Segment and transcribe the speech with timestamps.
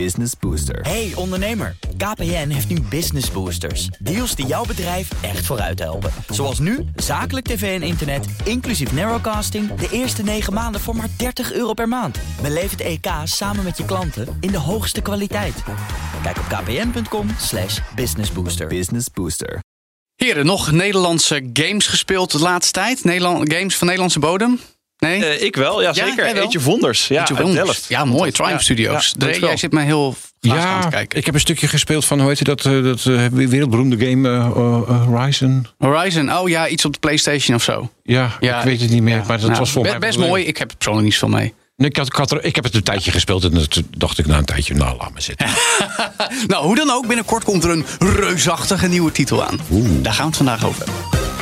[0.00, 0.80] Business Booster.
[0.80, 3.86] Hey ondernemer, KPN heeft nu Business Boosters.
[3.86, 6.10] Deals die jouw bedrijf echt vooruit helpen.
[6.28, 9.74] Zoals nu, zakelijk tv en internet, inclusief narrowcasting...
[9.74, 12.18] de eerste 9 maanden voor maar 30 euro per maand.
[12.42, 15.62] Beleef het EK samen met je klanten in de hoogste kwaliteit.
[16.22, 18.66] Kijk op kpn.com slash businessbooster.
[18.66, 19.58] Business Booster.
[20.14, 23.04] Heren, nog Nederlandse games gespeeld de laatste tijd?
[23.04, 24.60] Nederland, games van Nederlandse bodem?
[25.04, 25.24] Nee?
[25.24, 26.42] Eh, ik wel, ja, Ja, zeker.
[26.46, 27.06] Age of Wonders.
[27.08, 27.54] Ja, Wonders.
[27.64, 27.84] Delft.
[27.88, 28.30] Ja, mooi.
[28.30, 29.14] Triumph Ja, Studios.
[29.18, 31.18] ja, jij zit mij heel graag aan te Ja, kijken.
[31.18, 34.28] ik heb een stukje gespeeld van, hoe heet je dat, eh, dat eh, wereldberoemde game
[35.08, 35.66] Horizon.
[35.78, 37.90] Horizon, oh ja, iets op de PlayStation of zo.
[38.02, 39.98] Ja, Ja, ik weet het niet meer, Ja, maar dat nou, was voor be- mij
[39.98, 40.28] Best leuk.
[40.28, 40.44] mooi.
[40.44, 41.54] Ik heb er persoonlijk niet zoveel mee.
[41.76, 44.18] Nee, Ik, had, ik, had er, ik heb het een tijdje gespeeld en toen dacht
[44.18, 45.46] ik na een tijdje, nou laat maar zitten.
[46.46, 49.58] Nou, hoe dan ook, binnenkort komt er een reusachtige nieuwe titel aan.
[50.02, 51.33] Daar gaan we het vandaag over hebben.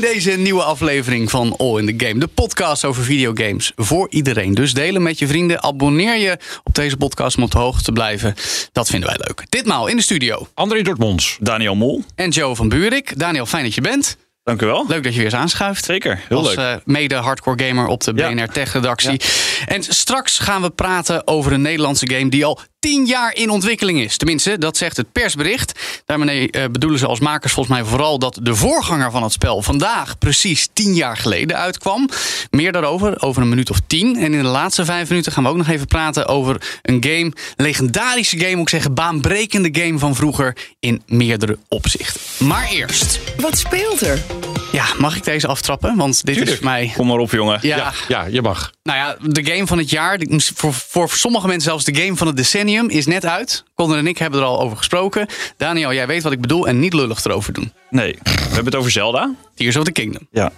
[0.00, 4.54] In deze nieuwe aflevering van All in the Game, de podcast over videogames voor iedereen.
[4.54, 7.92] Dus delen met je vrienden, abonneer je op deze podcast om op de hoogte te
[7.92, 8.34] blijven.
[8.72, 9.44] Dat vinden wij leuk.
[9.48, 11.36] Ditmaal in de studio André Dortmonds.
[11.40, 13.18] Daniel Mol, en Joe van Buurik.
[13.18, 14.16] Daniel, fijn dat je bent.
[14.44, 14.84] dank u wel.
[14.88, 15.84] Leuk dat je weer eens aanschuift.
[15.84, 16.58] Zeker, heel Als leuk.
[16.58, 18.28] eh, mede hardcore gamer op de Ja.
[18.30, 19.20] BNR Tech redactie.
[19.66, 24.00] En straks gaan we praten over een Nederlandse game die al tien jaar in ontwikkeling
[24.00, 24.16] is.
[24.16, 25.80] Tenminste, dat zegt het persbericht.
[26.04, 29.62] Daarmee eh, bedoelen ze als makers volgens mij vooral dat de voorganger van het spel
[29.62, 32.08] vandaag precies tien jaar geleden uitkwam.
[32.50, 34.16] Meer daarover, over een minuut of tien.
[34.16, 37.32] En in de laatste vijf minuten gaan we ook nog even praten over een game,
[37.56, 42.46] legendarische game, moet ik zeggen, baanbrekende game van vroeger in meerdere opzichten.
[42.46, 44.22] Maar eerst, Wat speelt er?
[44.72, 45.96] Ja, mag ik deze aftrappen?
[45.96, 46.92] Want dit is voor mij.
[46.96, 47.58] Kom maar op, jongen.
[47.62, 48.70] Ja, Ja, je mag.
[48.82, 50.18] nou ja, de game van het jaar.
[50.18, 53.64] die- Voor, voor sommige mensen zelfs de game van het decennium is net uit.
[53.74, 55.26] Conor en ik hebben er al over gesproken.
[55.56, 57.72] Daniel, jij weet wat ik bedoel en niet lullig erover doen.
[57.90, 59.34] Nee, we hebben het over Zelda.
[59.54, 60.26] Tears of the Kingdom.
[60.30, 60.52] Ja.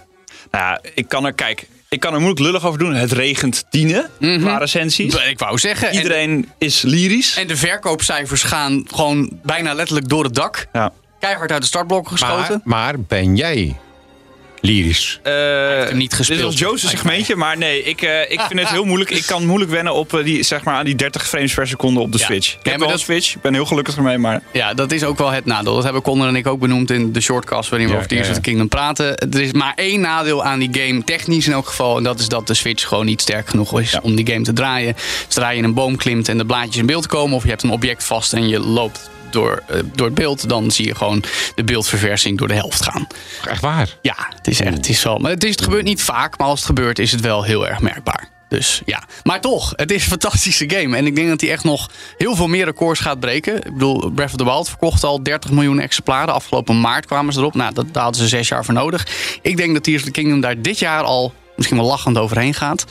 [0.51, 2.93] Nou ja, ik kan er, kijk, ik kan er moeilijk lullig over doen.
[2.93, 5.15] Het regent tienen qua recensies.
[5.15, 5.87] Ik wou zeggen.
[5.89, 7.35] en- Iedereen is lyrisch.
[7.37, 10.67] En, de verkoopcijfers gaan gewoon bijna letterlijk door het dak.
[10.73, 10.91] ja.
[11.19, 12.61] Keihard uit de startblokken geschoten.
[12.63, 13.75] Maar, maar ben jij
[14.65, 15.19] lyrisch?
[15.23, 16.39] Eh, hem niet gespeeld.
[16.39, 19.09] Dit was Joe's segmentje, maar nee, ik, eh, ik vind het heel moeilijk.
[19.09, 21.99] Ik kan moeilijk wennen op eh, die, zeg maar, aan die 30 frames per seconde
[21.99, 22.25] op de Ja.
[22.25, 22.47] Switch.
[22.47, 24.91] Ik Ja, heb maar wel dat- Switch, ik ben heel gelukkig ermee, maar Ja, dat
[24.91, 25.73] is ook wel het nadeel.
[25.75, 28.25] Dat hebben Conor en ik ook benoemd in de shortcast waarin we Ja, over Tears
[28.25, 29.17] ja, of the Kingdom praten.
[29.17, 31.97] Er is maar één nadeel aan die game, technisch in elk geval.
[31.97, 33.99] En dat is dat de Switch gewoon niet sterk genoeg is Ja.
[34.03, 34.95] om die game te draaien.
[35.27, 37.35] Zodra je in een boom klimt en de blaadjes in beeld komen...
[37.35, 40.49] of je hebt een object vast en je loopt door, eh, door het beeld...
[40.49, 41.23] dan zie je gewoon
[41.55, 43.07] de beeldverversing door de helft gaan.
[43.47, 43.97] Echt waar?
[44.01, 44.77] Ja, het is echt.
[44.77, 47.11] Het, is wel, maar het, is, het gebeurt niet vaak, maar als het gebeurt is
[47.11, 48.31] het wel heel erg merkbaar.
[48.53, 50.97] Dus ja, maar toch, het is een fantastische game.
[50.97, 53.55] En ik denk dat hij echt nog heel veel meer records gaat breken.
[53.55, 56.33] Ik bedoel, Breath of the Wild verkocht al 30 miljoen exemplaren.
[56.33, 57.53] Afgelopen maart kwamen ze erop.
[57.53, 59.07] Nou, dat, daar hadden ze zes jaar voor nodig.
[59.41, 62.53] Ik denk dat Tears of the Kingdom daar dit jaar al misschien wel lachend overheen
[62.53, 62.85] gaat.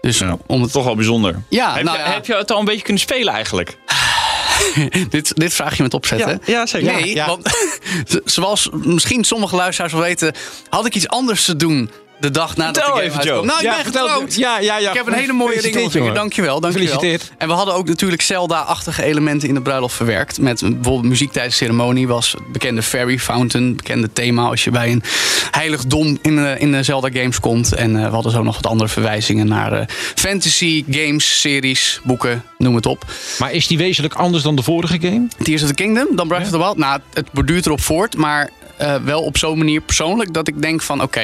[0.00, 1.42] Dus ja, om het, toch wel bijzonder.
[1.48, 2.10] Ja, heb, nou je, ja.
[2.12, 3.76] heb je het al een beetje kunnen spelen eigenlijk?
[5.10, 6.40] dit, dit vraag je met opzetten.
[6.44, 6.92] Ja, ja, zeker.
[6.92, 7.26] Nee, Ja.
[7.26, 7.48] want
[8.24, 10.34] zoals misschien sommige luisteraars wel weten...
[10.68, 13.46] had ik iets anders te doen de dag nadat Vertel de game.
[13.46, 14.34] Nou, ik Ja, ben getrouwd.
[14.34, 14.88] ja, ja, ja.
[14.90, 16.14] Ik heb een hele mooie ring jongen.
[16.14, 16.60] Dankjewel, dankjewel.
[16.60, 17.32] Gefeliciteerd.
[17.38, 20.40] En we hadden ook natuurlijk Zelda-achtige elementen in de bruiloft verwerkt.
[20.40, 23.76] Met bijvoorbeeld muziek tijdens de ceremonie was het bekende Fairy Fountain.
[23.76, 25.02] Bekende thema als je bij een
[25.50, 27.72] heiligdom in de, in de Zelda games komt.
[27.74, 32.44] En eh, we hadden zo nog wat andere verwijzingen naar eh, fantasy games, series, boeken,
[32.58, 33.04] noem het op.
[33.38, 35.26] Maar is die wezenlijk anders dan de vorige game?
[35.42, 36.76] Tears of the Kingdom dan Breath of the Wild.
[36.76, 40.82] Nou, het borduurt erop voort, maar eh, wel op zo'n manier persoonlijk dat ik denk
[40.82, 41.20] van oké.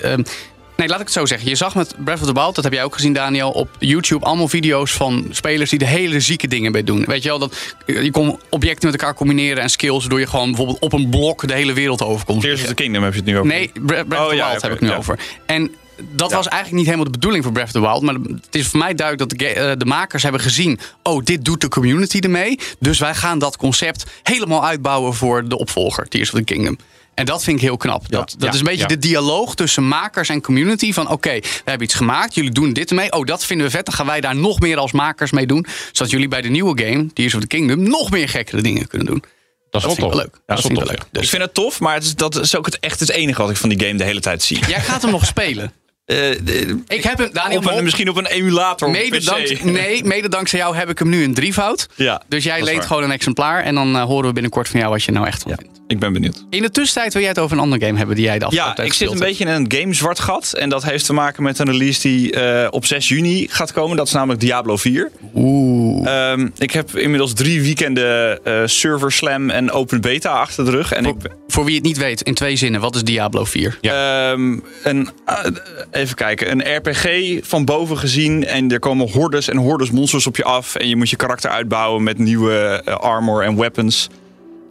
[0.00, 0.22] ehm,
[0.76, 1.48] nee, laat ik het zo zeggen.
[1.48, 4.24] Je zag met Breath of the Wild, dat heb jij ook gezien, Daniel, op YouTube
[4.24, 7.04] allemaal video's van spelers die de hele zieke dingen bij doen.
[7.06, 10.46] Weet je wel, dat je kon objecten met elkaar combineren en skills, waardoor je gewoon
[10.48, 13.18] bijvoorbeeld op een blok de hele wereld over kon Tears of the Kingdom heb je
[13.18, 13.46] het nu over.
[13.46, 14.96] Nee, Bre- Breath of Oh, the ja, Wild heb ik nu ja.
[14.96, 15.18] over.
[15.46, 15.70] En
[16.10, 16.36] dat Ja.
[16.36, 18.02] was eigenlijk niet helemaal de bedoeling voor Breath of the Wild.
[18.02, 20.78] Maar het is voor mij duidelijk dat de, eh, de makers hebben gezien...
[21.02, 22.58] oh, dit doet de community ermee.
[22.78, 26.78] Dus wij gaan dat concept helemaal uitbouwen voor de opvolger, Tears of the Kingdom.
[27.14, 28.02] En dat vind ik heel knap.
[28.08, 28.86] Dat, dat ja, is een beetje ja.
[28.86, 30.92] de dialoog tussen makers en community.
[30.92, 33.12] Van oké, we hebben iets gemaakt, jullie doen dit ermee.
[33.12, 33.84] Oh, dat vinden we vet.
[33.86, 35.66] Dan gaan wij daar nog meer als makers mee doen.
[35.92, 37.88] Zodat jullie bij de nieuwe game, Tears of the Kingdom...
[37.88, 39.22] nog meer gekkere dingen kunnen doen.
[39.70, 40.30] Dat Dat is ik wel leuk.
[40.46, 40.98] Ja, Dat vind ik wel leuk.
[41.02, 43.42] Ik Dus vind het tof, maar het is, dat is ook het, echt het enige
[43.42, 44.58] wat ik van die game de hele tijd zie.
[44.68, 45.72] jij gaat hem nog spelen.
[46.04, 50.04] Eh, de- Ik heb hem, Daniel, op een, misschien op een emulator Mede, dank, nee,
[50.04, 51.88] mede dankzij jou heb ik hem nu in drievoud.
[51.94, 52.86] Ja, Dus jij is leent waar.
[52.86, 53.62] gewoon een exemplaar.
[53.62, 55.56] En dan eh, horen we binnenkort van jou wat je nou echt van Ja.
[55.60, 55.80] vindt.
[55.94, 56.44] Ik ben benieuwd.
[56.50, 58.70] In de tussentijd wil jij het over een andere game hebben die jij de afgelopen
[58.70, 60.52] Ja, tijd ik zit een beetje in een game zwart gat.
[60.52, 63.96] En dat heeft te maken met een release die eh, op 6 juni gaat komen.
[63.96, 65.10] Dat is namelijk Diablo 4.
[65.34, 66.30] Oeh.
[66.30, 70.92] Ehm, ik heb inmiddels drie weekenden eh, server slam en open beta achter de rug.
[70.92, 73.78] En ik, Voor, voor wie het niet weet, in twee zinnen, wat is Diablo 4?
[73.80, 75.36] Ehm, een, eh,
[75.90, 78.46] even kijken, een RPG van boven gezien.
[78.46, 80.74] En er komen hordes en hordes monsters op je af.
[80.74, 84.08] En je moet je karakter uitbouwen met nieuwe armor en weapons.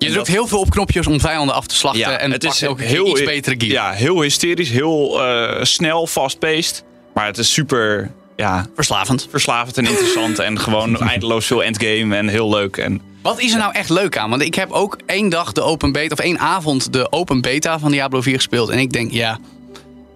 [0.03, 2.65] Je drukt heel veel op knopjes om vijanden af te slachten Ja, en het is
[2.65, 3.71] ook heel iets betere gear.
[3.71, 6.83] Ja, heel hysterisch, heel eh, snel, fast-paced.
[7.13, 9.27] Maar het is super ja, Verslavend.
[9.29, 10.39] verslavend en interessant.
[10.39, 12.77] en gewoon eindeloos veel endgame en heel leuk.
[12.77, 14.29] En Wat is er nou echt leuk aan?
[14.29, 17.79] Want ik heb ook één dag de open beta, of één avond de open beta
[17.79, 18.69] van Diablo 4 gespeeld.
[18.69, 19.39] En ik denk, ja,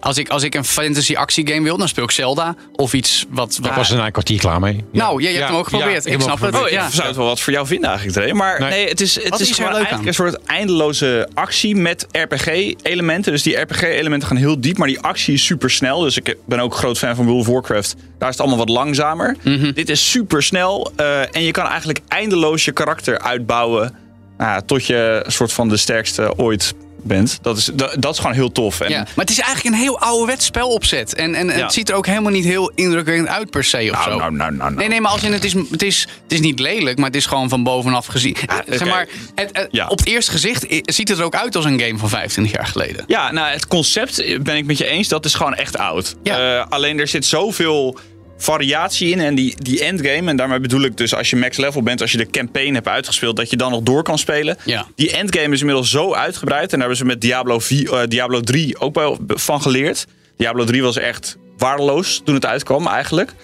[0.00, 2.54] als ik, als ik een fantasy actiegame wil, dan speel ik Zelda.
[2.76, 3.56] Of iets wat...
[3.60, 4.74] wat Ik was er na een kwartier klaar mee.
[4.74, 4.82] Ja.
[5.04, 6.04] Nou, jij hebt Ja, hem ook geprobeerd.
[6.04, 6.54] ja, ik snap het.
[6.60, 6.86] Oh, ja.
[6.86, 8.34] ik zou het wel wat voor jou vinden eigenlijk, Dre.
[8.34, 8.88] Maar nee, Nee.
[8.88, 10.26] het is, het Wat is, is gewoon leuk eigenlijk aan?
[10.26, 13.32] een soort eindeloze actie met RPG-elementen.
[13.32, 16.00] Dus die RPG-elementen gaan heel diep, maar die actie is super snel.
[16.00, 17.94] Dus ik ben ook groot fan van World of Warcraft.
[18.18, 19.36] Daar is het allemaal wat langzamer.
[19.44, 19.72] Mhm.
[19.72, 20.92] Dit is super snel.
[20.96, 23.94] eh, en je kan eigenlijk eindeloos je karakter uitbouwen.
[24.38, 26.74] nou ja, tot je soort van de sterkste ooit
[27.08, 27.38] bent.
[27.42, 28.80] Dat is, dat, dat is gewoon heel tof.
[28.80, 31.14] En Ja, maar het is eigenlijk een heel ouderwets spelopzet.
[31.14, 31.52] En, en Ja.
[31.52, 34.30] het ziet er ook helemaal niet heel indrukwekkend uit per se of Nou, zo.
[34.30, 34.74] nou, nou.
[34.74, 37.16] Nee, nee, maar als in het is, het, is, het is niet lelijk, maar het
[37.16, 38.36] is gewoon van bovenaf gezien.
[38.66, 38.84] zeg oké.
[38.84, 39.86] maar, het, het- Ja.
[39.86, 42.54] op het eerste gezicht i- ziet het er ook uit als een game van 25
[42.56, 43.04] jaar geleden.
[43.06, 45.08] Ja, nou, het concept ben ik met je eens.
[45.08, 46.14] Dat is gewoon echt oud.
[46.22, 47.98] Eh, alleen er zit zoveel
[48.38, 49.20] variatie in.
[49.20, 52.12] En die, die endgame, en daarmee bedoel ik dus als je max level bent, als
[52.12, 54.56] je de campaign hebt uitgespeeld, dat je dan nog door kan spelen.
[54.64, 54.86] Ja.
[54.94, 56.62] Die endgame is inmiddels zo uitgebreid.
[56.62, 60.06] En daar hebben ze met Diablo, 4, eh, Diablo 3 ook wel van geleerd.
[60.36, 63.34] Diablo 3 was echt waardeloos toen het uitkwam eigenlijk.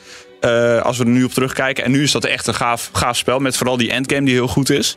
[0.41, 1.85] Eh, als we er nu op terugkijken.
[1.85, 3.39] En nu is dat echt een gaaf, gaaf spel.
[3.39, 4.97] Met vooral die endgame die heel goed is.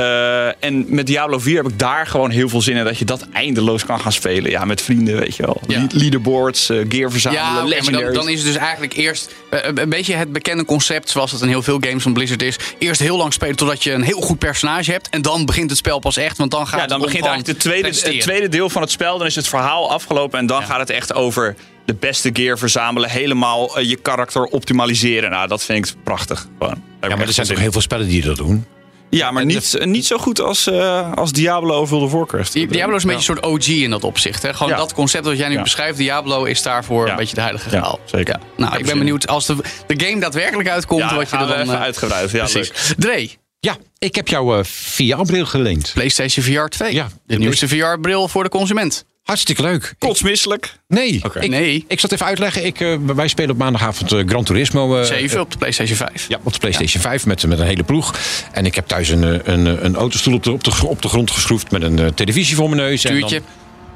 [0.00, 2.84] Eh, en met Diablo 4 heb ik daar gewoon heel veel zin in.
[2.84, 4.50] Dat je dat eindeloos kan gaan spelen.
[4.50, 5.60] Ja, met vrienden, weet je wel.
[5.66, 5.86] Ja.
[5.92, 10.14] Leaderboards, eh, gear verzamelen, Ja, maar dan, is het dus eigenlijk eerst eh, een beetje
[10.14, 12.56] het bekende concept, zoals het in heel veel games van Blizzard is.
[12.78, 15.08] Eerst heel lang spelen totdat je een heel goed personage hebt.
[15.08, 17.68] En dan begint het spel pas echt, want dan gaat ja, dan begint eigenlijk de
[17.68, 19.18] tweede, het tweede deel van het spel.
[19.18, 20.38] Dan is het verhaal afgelopen.
[20.38, 20.66] En dan Ja.
[20.66, 21.54] gaat het echt over
[21.84, 23.10] de beste gear verzamelen.
[23.10, 25.30] Helemaal je karakter optimaliseren.
[25.30, 26.48] Nou, dat vind ik prachtig.
[26.58, 26.82] Gewoon.
[27.00, 28.66] Ja, maar er zijn toch heel veel spellen die dat doen?
[29.10, 32.52] Ja, maar niet, niet zo goed als, eh, als Diablo of World of Warcraft.
[32.52, 34.42] Di- Diablo is een beetje een soort OG in dat opzicht.
[34.42, 34.54] Hè?
[34.54, 34.76] Gewoon Ja.
[34.78, 35.62] dat concept dat jij nu Ja.
[35.62, 37.10] beschrijft, Diablo is daarvoor Ja.
[37.10, 38.00] een beetje de heilige Ja, graal.
[38.04, 38.38] zeker.
[38.56, 41.74] Nou, ik ben benieuwd als de, de game daadwerkelijk uitkomt, Ja, wat je er dan...
[41.74, 42.30] eh, uitgebreid.
[42.30, 42.70] Ja, precies.
[42.88, 42.98] leuk.
[42.98, 43.28] Dre,
[43.60, 45.90] Ja, ik heb jouw eh, VR-bril geleend.
[45.94, 46.94] PlayStation VR 2.
[46.94, 47.08] Ja.
[47.26, 49.04] de nieuwste VR-bril voor de consument.
[49.30, 49.94] Hartstikke leuk.
[49.98, 50.74] Kotsmisselijk.
[50.88, 51.84] Nee, ik, Nee.
[51.88, 52.64] ik zal het even uitleggen.
[52.66, 54.96] Ik, eh, wij spelen op maandagavond eh, Gran Turismo.
[54.96, 56.28] eh, 7 op de PlayStation 5.
[56.28, 58.18] Ja, op de PlayStation 5 met, met een hele ploeg.
[58.52, 61.30] En ik heb thuis een, een, een autostoel op de, op, de, op de grond
[61.30, 63.04] geschroefd met een televisie voor mijn neus.
[63.04, 63.40] En dan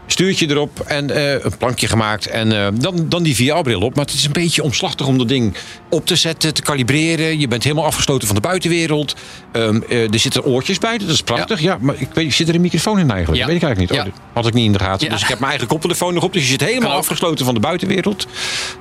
[0.06, 2.27] stuurtje erop en eh, een plankje gemaakt.
[2.27, 3.95] En eh, dan, dan die VR-bril op.
[3.95, 5.55] Maar het is een beetje omslachtig om dat ding
[5.91, 7.39] op te zetten, te kalibreren.
[7.39, 9.15] Je bent helemaal afgesloten van de buitenwereld.
[9.53, 11.61] Ehm, eh, er zitten oortjes bij, dat is prachtig.
[11.61, 13.41] Ja, maar ik weet, zit er een microfoon in eigenlijk?
[13.41, 13.47] Ja.
[13.47, 14.15] Dat weet ik eigenlijk niet.
[14.15, 15.11] Oh, had ik niet in de gaten.
[15.11, 16.33] Dus ik heb mijn eigen koptelefoon nog op.
[16.33, 18.27] Dus je zit helemaal afgesloten van de buitenwereld.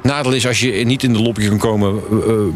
[0.03, 2.01] Nadeel is als je niet in de lobby kan komen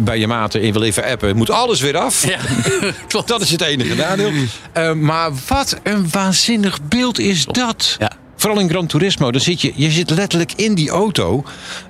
[0.04, 2.26] bij je maten en je wil even appen, moet alles weer af.
[3.26, 4.32] Dat is het enige nadeel.
[4.72, 7.96] Eh, maar wat een waanzinnig beeld is dat.
[8.00, 8.12] Ja.
[8.38, 11.44] Vooral in Gran Turismo, dan zit je, je zit letterlijk in die auto.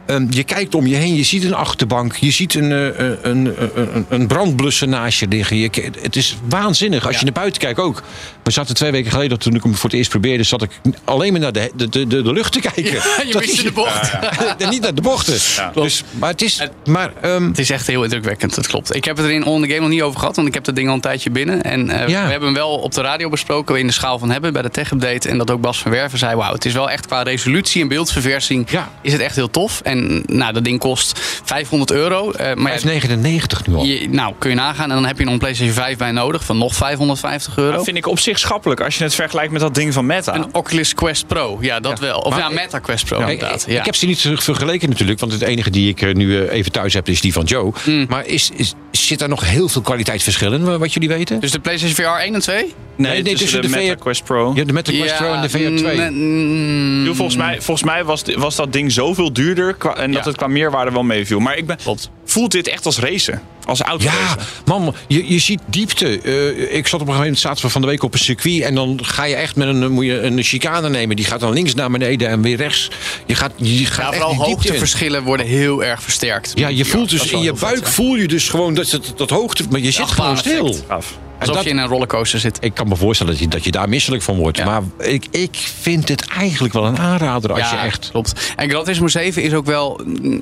[0.05, 2.79] Ehm, je kijkt om je heen, je ziet een achterbank, je ziet een, eh,
[3.21, 5.57] een, een, een, een brandblusser naast je liggen.
[5.57, 5.69] Je,
[6.01, 7.07] het is waanzinnig.
[7.07, 8.03] Als je naar buiten kijkt ook.
[8.44, 10.71] We zaten twee weken geleden, toen ik hem voor het eerst probeerde, zat ik
[11.03, 12.83] alleen maar naar de, de, de, de, lucht te kijken.
[12.83, 14.12] je Dat miste is- de bocht.
[14.69, 15.33] Niet naar de bochten.
[15.74, 16.62] Dus, maar het is.
[16.86, 18.95] Maar, ehm, Het is echt heel indrukwekkend, dat klopt.
[18.95, 20.63] Ik heb het er in On The Game nog niet over gehad, want ik heb
[20.63, 21.63] dat ding al een tijdje binnen.
[21.63, 24.62] En we hebben hem wel op de radio besproken, in de schaal van hebben, bij
[24.62, 25.29] de Tech Update.
[25.29, 26.53] En dat ook Bas van Werven zei, wauw.
[26.53, 28.91] Het is wel echt qua resolutie en beeldverversing ja.
[29.01, 29.82] is het echt heel tof.
[29.82, 32.34] En nou, dat ding kost 500 euro.
[32.39, 33.86] Uh, is 99 nu al.
[34.10, 34.89] Nou, kun je nagaan.
[34.89, 37.75] En dan heb je nog een PlayStation 5 bij nodig van nog 550 euro.
[37.75, 40.36] Dat vind ik op zich schappelijk als je het vergelijkt met dat ding van Meta.
[40.36, 42.20] Een Oculus Quest Pro, ja, dat wel.
[42.20, 43.65] Of ja, Meta Quest Pro ja, inderdaad.
[43.67, 46.72] Ik, heb ze niet vergeleken natuurlijk, want het enige die ik eh, nu eh, even
[46.72, 47.72] thuis heb is die van Joe.
[47.86, 48.06] Mm.
[48.10, 51.39] Maar is, is, zit daar nog heel veel kwaliteitsverschil in, wat jullie weten?
[51.39, 52.74] Dus de PlayStation VR 1 en 2?
[52.96, 53.77] Nee, nee, tussen, de, VR...
[53.77, 54.51] Meta Quest Pro.
[54.56, 55.98] Ja, de Meta Quest Pro en de VR 2.
[56.27, 57.15] Mm.
[57.15, 60.91] Volgens, mij, volgens mij was, was dat ding zoveel duurder en dat het qua meerwaarde
[60.91, 61.39] wel meeviel.
[61.39, 61.77] Maar ik ben,
[62.25, 63.41] voelt dit echt als racen?
[63.65, 64.03] Als auto.
[64.03, 66.22] Ja, man, je, je ziet diepte.
[66.22, 68.62] Eh, ik zat op een gegeven moment zaten we van de week op een circuit.
[68.62, 71.15] En dan ga je echt met een, eh, moet je een chicane nemen.
[71.15, 72.89] Die gaat dan links naar beneden en weer rechts.
[73.25, 76.51] Je gaat, je gaat ja, hoogteverschillen worden heel erg versterkt.
[76.55, 79.65] Ja, je voelt dus in je buik voel je dus gewoon dat, dat, dat hoogte.
[79.69, 80.75] Maar je zit gewoon stil.
[80.88, 81.17] Af.
[81.39, 82.58] Alsof dat- je in een rollercoaster zit.
[82.62, 84.58] Ik kan me voorstellen dat je, dat je daar misselijk van wordt.
[84.58, 84.65] Ja.
[84.65, 88.10] Maar ik, ik vind het eigenlijk wel een aanrader als je echt...
[88.12, 88.53] Klopt.
[88.56, 90.00] En Gran Turismo 7 is ook wel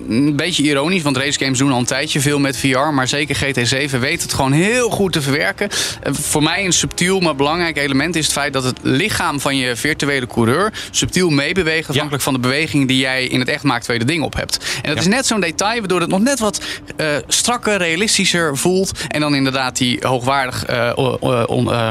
[0.09, 1.01] een beetje ironisch.
[1.01, 2.77] Want racegames doen al een tijdje veel met VR.
[2.77, 5.69] Maar zeker GT7 weet het gewoon heel goed te verwerken.
[6.01, 9.57] Eh, Voor mij een subtiel maar belangrijk element is het feit dat het lichaam van
[9.57, 11.89] je virtuele coureur subtiel meebeweegt.
[11.89, 14.35] Afhankelijk van de beweging die jij in het echt maakt waar je de ding op
[14.35, 14.59] hebt.
[14.81, 16.61] En dat is net zo'n detail waardoor het nog net wat
[16.97, 18.91] eh, strakker, realistischer voelt.
[19.07, 20.84] En dan inderdaad die hoogwaardig eh,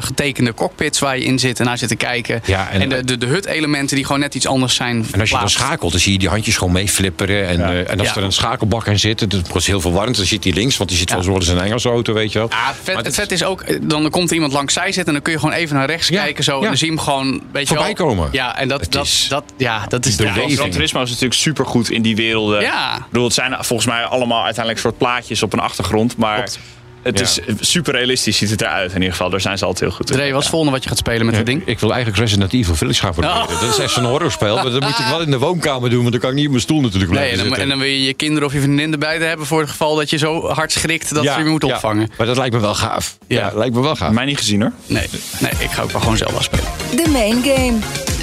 [0.00, 2.40] getekende cockpits waar je in zit en naar zit te kijken.
[2.44, 5.06] Ja, en- en de, de, de hut-elementen die gewoon net iets anders zijn.
[5.12, 7.46] En als je dan schakelt, dan zie je die handjes gewoon meeflipperen.
[7.48, 8.16] En, eh, en als Ja.
[8.16, 10.16] er een schakelbak in zit, het wordt heel verwarrend.
[10.16, 12.38] Dan zit hij links, want die zit wel zoals in een Engelse auto, weet je
[12.38, 12.48] wel.
[12.50, 15.06] Ja, het vet, het vet is ook, eh, dan komt er iemand langs zij zitten
[15.06, 16.44] en dan kun je gewoon even naar rechts Ja, kijken.
[16.44, 16.60] Zo, ja.
[16.60, 18.06] en dan zie je hem gewoon weet je Voorbij wel.
[18.06, 18.28] komen.
[18.32, 20.58] Ja, en dat, Het dat, is- dat, ja, dat is Die ja, beleving.
[20.58, 22.60] Gran Turismo is natuurlijk super goed in die werelden.
[22.60, 22.96] Ja.
[22.96, 26.16] Ik bedoel, het zijn volgens mij allemaal uiteindelijk soort plaatjes op een achtergrond.
[26.16, 26.58] Maar Klopt.
[27.04, 27.24] Het Ja.
[27.24, 29.30] is super realistisch ziet het eruit in ieder geval.
[29.30, 30.16] Daar zijn ze altijd heel goed in.
[30.16, 31.62] Dre, wat is het volgende wat je gaat spelen met het ding?
[31.66, 33.36] Ik wil eigenlijk Resident Evil Village gaan proberen.
[33.36, 33.60] Oh.
[33.60, 34.54] Dat is echt zo'n horrorspel.
[34.54, 36.50] Maar dat moet ik wel in de woonkamer doen, want dan kan ik niet op
[36.50, 38.60] mijn stoel natuurlijk Nee, blijven en dan, en dan wil je je kinderen of je
[38.60, 41.44] vriendin erbij te hebben voor het geval dat je zo hard schrikt dat ze je
[41.44, 41.74] moet ja.
[41.74, 42.10] opvangen.
[42.18, 43.16] Maar dat lijkt me wel gaaf.
[43.26, 43.38] Ja.
[43.40, 44.12] Ja, lijkt me wel gaaf.
[44.12, 44.72] Mij niet gezien hoor.
[44.86, 45.06] Nee,
[45.40, 46.64] nee, ik ga ook wel gewoon zelf wel spelen.
[46.96, 48.13] De main game.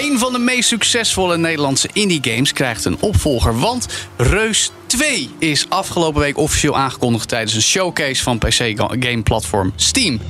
[0.00, 3.58] Een van de meest succesvolle Nederlandse indie games krijgt een opvolger.
[3.58, 3.86] Want
[4.16, 10.20] Reus 2 is afgelopen week officieel aangekondigd tijdens een showcase van PC-gameplatform Steam.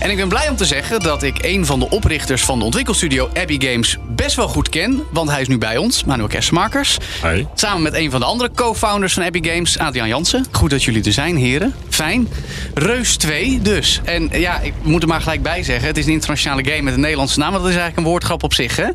[0.00, 2.64] En ik ben blij om te zeggen dat ik een van de oprichters van de
[2.64, 5.02] ontwikkelstudio Abbey Games best wel goed ken.
[5.12, 6.98] Want hij is nu bij ons, Manuel Kersenmakers.
[7.22, 7.44] Hi.
[7.54, 10.46] Samen met een van de andere co-founders van Abbey Games, Adriaan Jansen.
[10.52, 11.74] Goed dat jullie er zijn, heren.
[11.88, 12.28] Fijn.
[12.74, 14.00] Reus 2 dus.
[14.04, 15.86] En ja, ik moet er maar gelijk bij zeggen.
[15.88, 17.50] Het is een internationale game met een Nederlandse naam.
[17.50, 18.88] Maar dat is eigenlijk een woordgrap op zich, hè?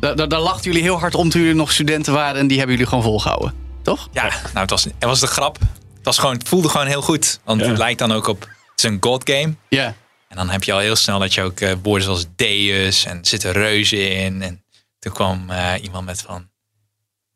[0.00, 2.40] Daar, daar, daar lachten jullie heel hard om toen jullie nog studenten waren.
[2.40, 3.54] En die hebben jullie gewoon volgehouden.
[3.82, 4.08] Toch?
[4.12, 5.58] Ja, nou, het was, het was de grap.
[5.60, 5.68] Het,
[6.02, 7.40] was gewoon, het voelde gewoon heel goed.
[7.44, 7.66] Want Ja.
[7.68, 8.40] het lijkt dan ook op...
[8.40, 9.54] Het is een god game.
[9.68, 9.94] Ja.
[10.34, 13.18] En dan heb je al heel snel dat je ook eh, woorden zoals Deus en
[13.18, 14.42] er zitten reuzen in.
[14.42, 14.64] En
[14.98, 16.48] toen kwam eh, iemand met van...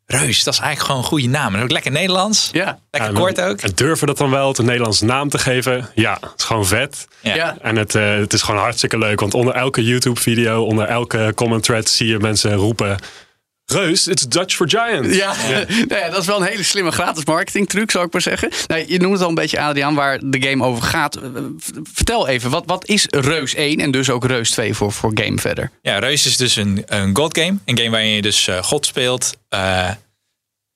[0.05, 1.55] Reus, dat is eigenlijk gewoon een goede naam.
[1.55, 2.49] En ook lekker Nederlands.
[2.51, 2.79] Ja.
[2.91, 3.61] Lekker Ja, kort ook.
[3.61, 5.89] En durven dat dan wel, het een Nederlandse naam te geven?
[5.95, 7.07] Ja, het is gewoon vet.
[7.21, 7.35] Ja.
[7.35, 7.57] Ja.
[7.61, 9.19] En het, eh, het is gewoon hartstikke leuk.
[9.19, 12.97] Want onder elke YouTube-video, onder elke comment thread zie je mensen roepen...
[13.71, 15.15] Reus, it's Dutch for giant.
[15.15, 15.33] Ja,
[15.87, 18.49] Nou ja, dat is wel een hele slimme gratis marketingtruc, zou ik maar zeggen.
[18.67, 21.15] Nou, je noemt het al een beetje, Adriaan, waar de game over gaat.
[21.15, 21.23] Eh,
[21.93, 25.37] Vertel even, wat, wat is Reus 1 en dus ook Reus 2 voor, voor game
[25.37, 25.71] verder?
[25.81, 27.57] Ja, Reus is dus een, een god game.
[27.65, 29.37] Een game waarin je dus eh, god speelt.
[29.49, 29.89] Eh,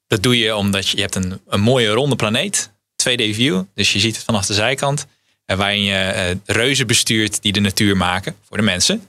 [0.07, 2.69] dat doe je omdat je, je hebt een, een mooie ronde planeet.
[3.09, 3.61] 2D view.
[3.75, 5.05] Dus je ziet het vanaf de zijkant.
[5.45, 9.07] En waarin je eh, reuzen bestuurt die de natuur maken voor de mensen.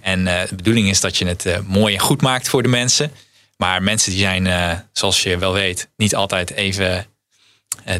[0.00, 2.68] En eh, de bedoeling is dat je het eh, mooi en goed maakt voor de
[2.68, 3.12] mensen.
[3.56, 7.06] Maar mensen die zijn, eh, zoals je wel weet, niet altijd even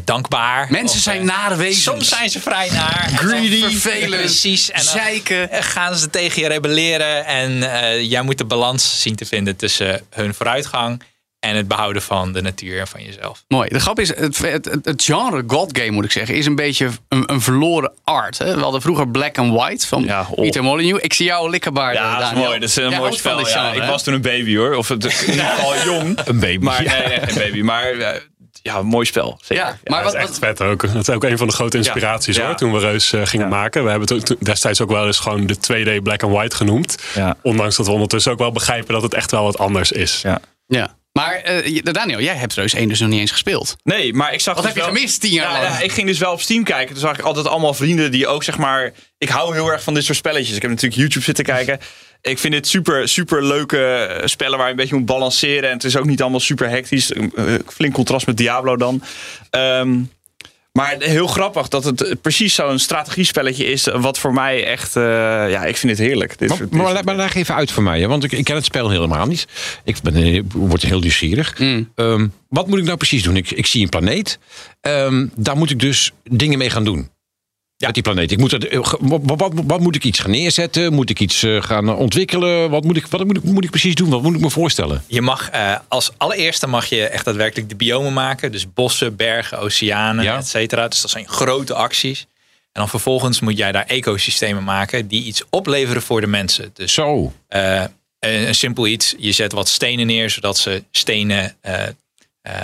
[0.03, 0.71] dankbaar.
[0.71, 1.83] Mensen Of, zijn nare wezens.
[1.83, 3.09] Soms zijn ze vrij naar.
[3.15, 4.71] Greedy, vervelend, Precies.
[4.71, 5.49] En zeiken.
[5.63, 7.25] gaan ze tegen je rebelleren.
[7.25, 7.59] En
[8.07, 11.03] jij moet de balans zien te vinden tussen hun vooruitgang
[11.43, 13.43] en het behouden van de natuur en van jezelf.
[13.47, 13.69] Mooi.
[13.69, 14.37] De grap is, het,
[14.83, 18.37] het, genre God Game, moet ik zeggen, is een beetje een, een verloren art.
[18.37, 18.55] Hè?
[18.55, 20.41] We hadden vroeger Black and White van Ja, oh.
[20.41, 21.03] Peter Molyneux.
[21.03, 21.93] Ik zie jou likkerbaar.
[21.93, 22.59] Ja, dat is mooi.
[22.59, 23.47] Dat is een mooi spel.
[23.47, 24.75] Ja, ik was toen een baby hoor.
[24.75, 26.19] Of het, in ieder geval jong.
[26.25, 26.63] Een baby.
[26.63, 26.97] Maar ja.
[26.97, 27.61] nee, nee, geen baby.
[27.61, 28.19] Maar eh,
[28.61, 29.39] ja, een mooi spel.
[29.41, 29.63] Zeker.
[29.63, 30.93] Ja, maar dat wat, is echt wat, vet ook.
[30.93, 32.45] Dat is ook een van de grote inspiraties Ja.
[32.45, 33.55] hoor, toen we Reus eh, gingen Ja.
[33.55, 33.83] maken.
[33.83, 36.97] We hebben het destijds ook wel eens gewoon de 2D black and white genoemd.
[37.15, 37.35] Ja.
[37.41, 40.21] Ondanks dat we ondertussen ook wel begrijpen dat het echt wel wat anders is.
[40.21, 40.39] Ja.
[40.67, 40.95] ja.
[41.13, 43.75] Maar eh, Daniel, jij hebt Reus 1 dus nog niet eens gespeeld.
[43.83, 45.73] Nee, maar ik zag Wat dus heb je gemist tien jaar Ja, lang?
[45.73, 46.93] ja, ik ging dus wel op Steam kijken.
[46.93, 48.93] Toen zag ik altijd allemaal vrienden die ook zeg maar...
[49.17, 50.55] Ik hou heel erg van dit soort spelletjes.
[50.55, 51.79] Ik heb natuurlijk YouTube zitten kijken.
[52.21, 55.69] Ik vind dit super, super leuke eh, spellen waar je een beetje moet balanceren.
[55.69, 57.11] En het is ook niet allemaal super hectisch.
[57.11, 59.01] Eh, Flink contrast met Diablo dan.
[59.49, 59.99] Ehm,
[60.73, 63.87] maar heel grappig dat het precies zo'n strategiespelletje is.
[63.93, 64.95] Wat voor mij echt...
[64.95, 65.03] eh,
[65.49, 66.37] ja, ik vind het heerlijk.
[66.37, 68.55] Dit, Maar, maar, leg- maar leg even uit voor mij, hè, want ik, ik ken
[68.55, 69.47] het spel helemaal niet.
[69.83, 71.59] Ik ben, word heel nieuwsgierig.
[71.95, 73.35] Ehm, wat moet ik nou precies doen?
[73.35, 74.39] Ik, ik zie een planeet.
[74.81, 77.09] Ehm, daar moet ik dus dingen mee gaan doen.
[77.85, 78.31] Met die planeet.
[78.31, 80.93] Ik moet het, eh, wat, wat, wat moet ik iets gaan neerzetten?
[80.93, 82.69] Moet ik iets eh, gaan eh, ontwikkelen?
[82.69, 84.09] Wat, moet ik, wat moet, ik, moet ik precies doen?
[84.09, 85.03] Wat moet ik me voorstellen?
[85.07, 88.51] Je mag eh, als allereerste mag je echt daadwerkelijk de biomen maken.
[88.51, 90.37] Dus bossen, bergen, oceanen, Ja.
[90.37, 90.87] et cetera.
[90.87, 92.19] Dus dat zijn grote acties.
[92.71, 96.69] En dan vervolgens moet jij daar ecosystemen maken die iets opleveren voor de mensen.
[96.73, 97.33] Dus Zo.
[97.47, 97.81] eh,
[98.19, 99.15] een, een simpel iets.
[99.17, 101.89] Je zet wat stenen neer, zodat ze stenen eh, eh,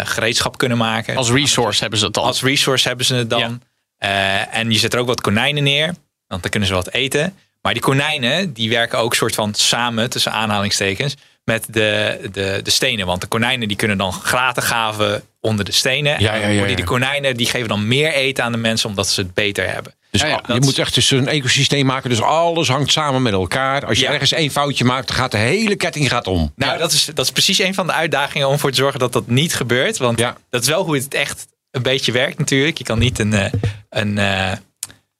[0.03, 1.15] gereedschap kunnen maken.
[1.15, 2.25] Als resource hebben ze het al.
[2.25, 3.39] Als resource hebben ze het dan.
[3.39, 3.57] Ja.
[3.99, 5.85] Eh, en je zet er ook wat konijnen neer,
[6.27, 7.33] want dan kunnen ze wat eten.
[7.61, 12.69] Maar die konijnen, die werken ook soort van samen, tussen aanhalingstekens, met de, de, de
[12.71, 13.05] stenen.
[13.05, 16.19] Want de konijnen die kunnen dan graten gaven onder de stenen.
[16.21, 19.09] Ja, ja, en ja, die, konijnen die geven dan meer eten aan de mensen, omdat
[19.09, 19.93] ze het beter hebben.
[20.11, 22.09] Dus Ja, je moet echt dus een ecosysteem maken.
[22.09, 23.85] Dus alles hangt samen met elkaar.
[23.85, 24.11] Als je Ja.
[24.11, 26.51] ergens één foutje maakt, dan gaat de hele ketting gaat om.
[26.55, 29.13] Nou, dat, is, dat is precies een van de uitdagingen om voor te zorgen dat
[29.13, 29.97] dat niet gebeurt.
[29.97, 30.37] Want Ja.
[30.49, 32.77] dat is wel hoe het echt een beetje werkt natuurlijk.
[32.77, 33.51] Je kan niet een, eh,
[33.89, 34.51] een, eh,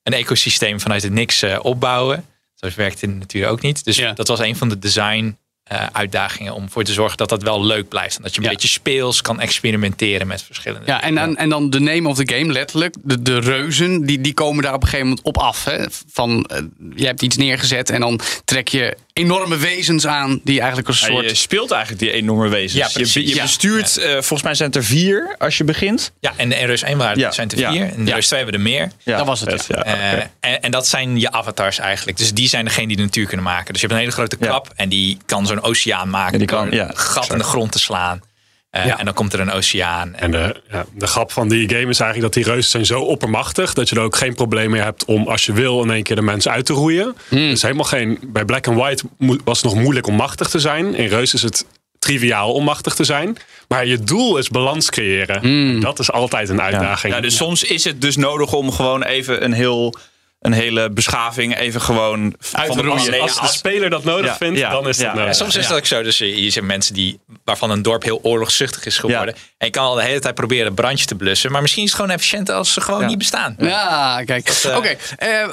[0.03, 2.25] een ecosysteem vanuit het niks eh, opbouwen.
[2.55, 3.83] Zo werkt het natuurlijk ook niet.
[3.83, 4.13] Dus Ja.
[4.13, 7.65] dat was een van de design eh, uitdagingen om voor te zorgen dat dat wel
[7.65, 8.15] leuk blijft.
[8.17, 8.49] En dat je een Ja.
[8.51, 12.35] beetje speels kan experimenteren met verschillende Ja, en, dan- en dan de name of the
[12.35, 12.95] game, letterlijk.
[13.03, 15.63] De, de reuzen, die, die komen daar op een gegeven moment op af.
[15.65, 15.85] Hè?
[16.11, 16.49] Van,
[16.95, 20.39] je hebt iets neergezet en dan trek je enorme wezens aan...
[20.43, 21.29] die eigenlijk een Ja, soort...
[21.29, 22.93] je speelt eigenlijk die enorme wezens.
[22.93, 23.41] Ja, je, je Ja.
[23.41, 26.11] bestuurt, eh, volgens mij zijn het er vier als je begint.
[26.19, 27.31] Ja, en in Reus 1 waren Ja.
[27.31, 27.67] zijn er vier.
[27.67, 28.13] En in Ja.
[28.13, 28.91] Reus 2 hebben we er meer.
[29.03, 29.83] Ja, Dat was het, vet, ja.
[29.85, 30.13] ja.
[30.17, 32.17] Eh, en, en dat zijn je avatars eigenlijk.
[32.17, 33.73] Dus die zijn degene die de natuur kunnen maken.
[33.73, 34.45] Dus je hebt een hele grote Ja.
[34.47, 36.31] klap en die kan zo'n oceaan maken.
[36.31, 38.21] Ja, die kan- een ja, gat in de grond te slaan.
[38.69, 38.97] Eh, Ja.
[38.99, 40.15] En dan komt er een oceaan.
[40.15, 42.85] En, En de, ja, de grap van die game is eigenlijk dat die reuzen zijn
[42.85, 45.91] zo oppermachtig dat je er ook geen probleem meer hebt om als je wil in
[45.91, 47.15] één keer de mensen uit te roeien.
[47.29, 48.19] Dus helemaal geen.
[48.27, 49.03] Bij Black and White
[49.43, 50.95] was het nog moeilijk om machtig te zijn.
[50.95, 51.65] In Reus is het
[51.99, 53.37] triviaal om machtig te zijn.
[53.67, 55.41] Maar je doel is balans creëren.
[55.41, 57.13] En Dat is altijd een uitdaging.
[57.13, 59.95] Ja, dus soms is het dus nodig om gewoon even een heel
[60.39, 63.11] een hele beschaving even gewoon Uit van te de roeien.
[63.11, 65.13] Nee, Als de speler dat nodig Ja, vindt, ja, dan is het ja.
[65.13, 65.35] nodig.
[65.35, 66.03] Soms is dat ook zo.
[66.03, 69.33] Dus je je ziet mensen die, waarvan een dorp heel oorlogszuchtig is geworden.
[69.35, 69.41] Ja.
[69.57, 71.51] En je kan al de hele tijd proberen een brandje te blussen.
[71.51, 73.07] Maar misschien is het gewoon efficiënter als ze gewoon Ja.
[73.07, 73.55] niet bestaan.
[73.57, 74.47] Ja, kijk.
[74.49, 75.47] eh, Oké, eh,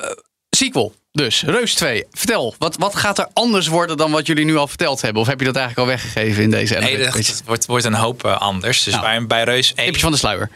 [0.50, 0.94] sequel.
[1.12, 2.04] Dus, Reus 2.
[2.10, 5.22] Vertel, wat, wat gaat er anders worden dan wat jullie nu al verteld hebben?
[5.22, 7.94] Of heb je dat eigenlijk al weggegeven in deze Nee, dat, het wordt, wordt een
[7.94, 8.82] hoop eh, anders.
[8.82, 9.04] Dus Nou.
[9.06, 10.50] bij, bij Reus 1 Tipje van de sluier.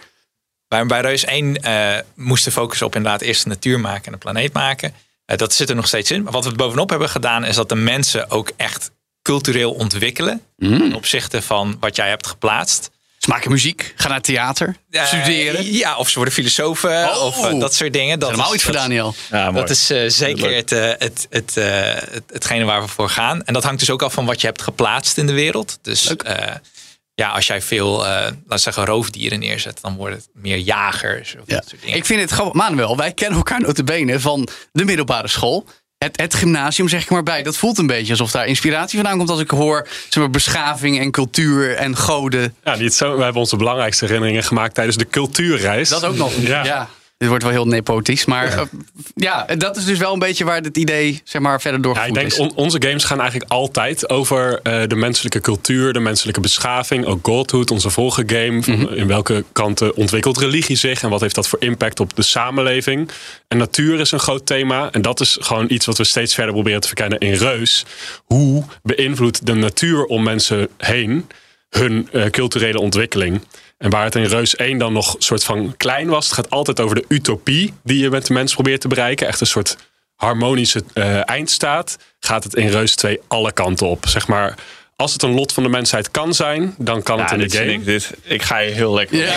[0.71, 4.19] Bij, bij Reus 1 eh moesten focussen op inderdaad eerst de natuur maken en de
[4.19, 4.95] planeet maken.
[5.25, 6.23] Eh, dat zit er nog steeds in.
[6.23, 8.91] Maar wat we bovenop hebben gedaan is dat de mensen ook echt
[9.23, 10.43] cultureel ontwikkelen.
[10.57, 10.79] Mm.
[10.79, 12.91] Ten opzichte van wat jij hebt geplaatst.
[13.19, 15.73] Ze maken muziek, gaan naar theater, Eh, studeren.
[15.73, 17.25] Ja, of ze worden filosofen Oh.
[17.25, 18.19] of eh, dat soort dingen.
[18.19, 19.15] Dat Helemaal is- iets voor Daniel.
[19.31, 19.53] Ja.
[19.53, 23.45] Dat is eh, zeker het, het, het, eh, het, hetgene waar we voor gaan.
[23.45, 25.79] En dat hangt dus ook af van wat je hebt geplaatst in de wereld.
[25.83, 26.55] Dus eh,
[27.21, 31.35] ja, als jij veel, eh laten we zeggen, roofdieren neerzet, dan worden het meer jagers.
[31.41, 31.55] Of Ja.
[31.57, 31.97] dat soort dingen.
[31.97, 35.67] Ik vind het gewoon, Manuel, wij kennen elkaar notabene van de middelbare school.
[35.99, 37.43] Het, het gymnasium zeg ik maar bij.
[37.43, 40.99] Dat voelt een beetje alsof daar inspiratie vandaan komt als ik hoor zeg maar, beschaving
[41.01, 42.55] en cultuur en goden.
[42.65, 43.17] Ja, niet zo.
[43.17, 45.89] We hebben onze belangrijkste herinneringen gemaakt tijdens de cultuurreis.
[45.89, 46.33] Dat ook nog.
[46.41, 46.65] Ja.
[46.65, 46.89] Ja.
[47.21, 48.25] Dit wordt wel heel nepotisch.
[48.25, 48.63] Maar eh,
[49.15, 51.95] ja, dat is dus wel een beetje waar het idee zeg maar, verder Ja, ik
[52.15, 56.41] doorgevoerd denk on- onze games gaan eigenlijk altijd over eh, de menselijke cultuur, de menselijke
[56.41, 57.05] beschaving.
[57.07, 58.63] Ook Godhood, onze volgende game.
[58.63, 62.23] Van In welke kanten ontwikkelt religie zich en wat heeft dat voor impact op de
[62.23, 63.11] samenleving?
[63.49, 64.91] En natuur is een groot thema.
[64.93, 67.85] En dat is gewoon iets wat we steeds verder proberen te verkennen in Reus.
[68.25, 71.27] Hoe beïnvloedt de natuur om mensen heen
[71.71, 73.41] hun eh, culturele ontwikkeling?
[73.81, 76.81] En waar het in Reus 1 dan nog soort van klein was, het gaat altijd
[76.81, 79.27] over de utopie die je met de mens probeert te bereiken.
[79.27, 79.77] Echt een soort
[80.15, 84.07] harmonische eh, eindstaat, gaat het in Reus 2 alle kanten op.
[84.09, 84.55] Zeg maar,
[84.97, 87.73] als het een lot van de mensheid kan zijn, dan kan het in de game.
[87.73, 89.19] ik, dit, ik ga je heel lekker.
[89.19, 89.35] Ja.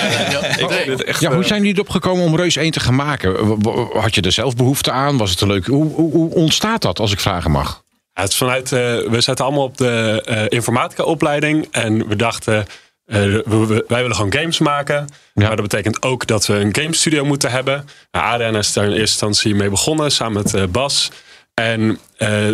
[0.58, 2.96] Ik dit echt, Ja, hoe eh, zijn jullie erop gekomen om Reus 1 te gaan
[2.96, 3.62] maken?
[3.94, 5.18] Had je er zelf behoefte aan?
[5.18, 5.66] Was het een leuk?
[5.66, 7.84] Hoe, hoe, hoe ontstaat dat, als ik vragen mag?
[8.14, 8.80] Ja, het is vanuit, eh,
[9.10, 12.66] we zaten allemaal op de eh, informatica-opleiding en we dachten,
[13.06, 14.96] we- we- wij willen gewoon games maken.
[15.34, 15.48] Ja.
[15.48, 17.88] Maar dat betekent ook dat we een game studio moeten hebben.
[18.12, 21.10] Nou, ADN is daar in eerste instantie mee begonnen, samen met eh, Bas.
[21.54, 22.48] En eh,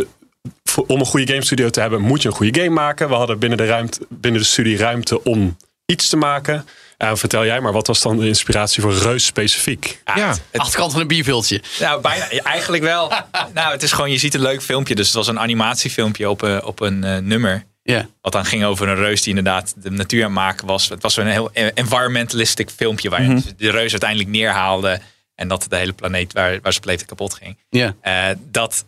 [0.64, 3.10] voor- om een goede game studio te hebben, moet je een goede game maken.
[3.10, 6.66] We hadden binnen de, ruimte, binnen de studie ruimte om iets te maken.
[6.98, 10.02] En vertel jij maar, wat was dan de inspiratie voor Reus specifiek?
[10.16, 10.36] Ja.
[10.56, 11.62] Achterkant van een bierviltje.
[11.80, 13.12] Nou, bijna, ja, eigenlijk wel.
[13.54, 14.96] nou, het is gewoon, je ziet een leuk filmpje.
[14.96, 17.64] Dus het was een animatiefilmpje op, een- op een eh, nummer.
[17.91, 18.08] Ja.
[18.21, 20.89] Wat dan ging over een reus die inderdaad de natuur aan het maken was.
[20.89, 23.10] Het was een heel environmentalistic filmpje.
[23.10, 24.99] Waar je de reus uiteindelijk neerhaalde.
[25.36, 27.58] En dat de hele planeet waar, waar zijn planeet kapot ging.
[27.69, 27.95] Ja.
[28.02, 28.86] Eh, dat,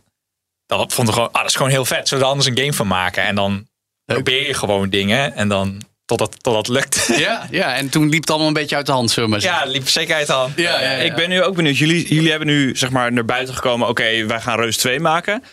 [0.66, 2.08] dat vonden we gewoon, ah, dat is gewoon heel vet.
[2.08, 3.24] Zullen we er anders een game van maken?
[3.24, 3.68] En dan
[4.06, 5.36] probeer je gewoon dingen.
[5.36, 7.18] En dan totdat, totdat het lukt.
[7.18, 9.42] Ja, ja, en toen liep het allemaal een beetje uit de hand, zullen we maar
[9.42, 9.66] zeggen.
[9.66, 10.58] ja, liep zeker uit de hand.
[10.58, 10.98] Ja, ja, ja.
[10.98, 11.78] Ik ben nu ook benieuwd.
[11.78, 13.88] Jullie, jullie hebben nu zeg maar naar buiten gekomen.
[13.88, 15.44] Oké, wij gaan Reus 2 maken.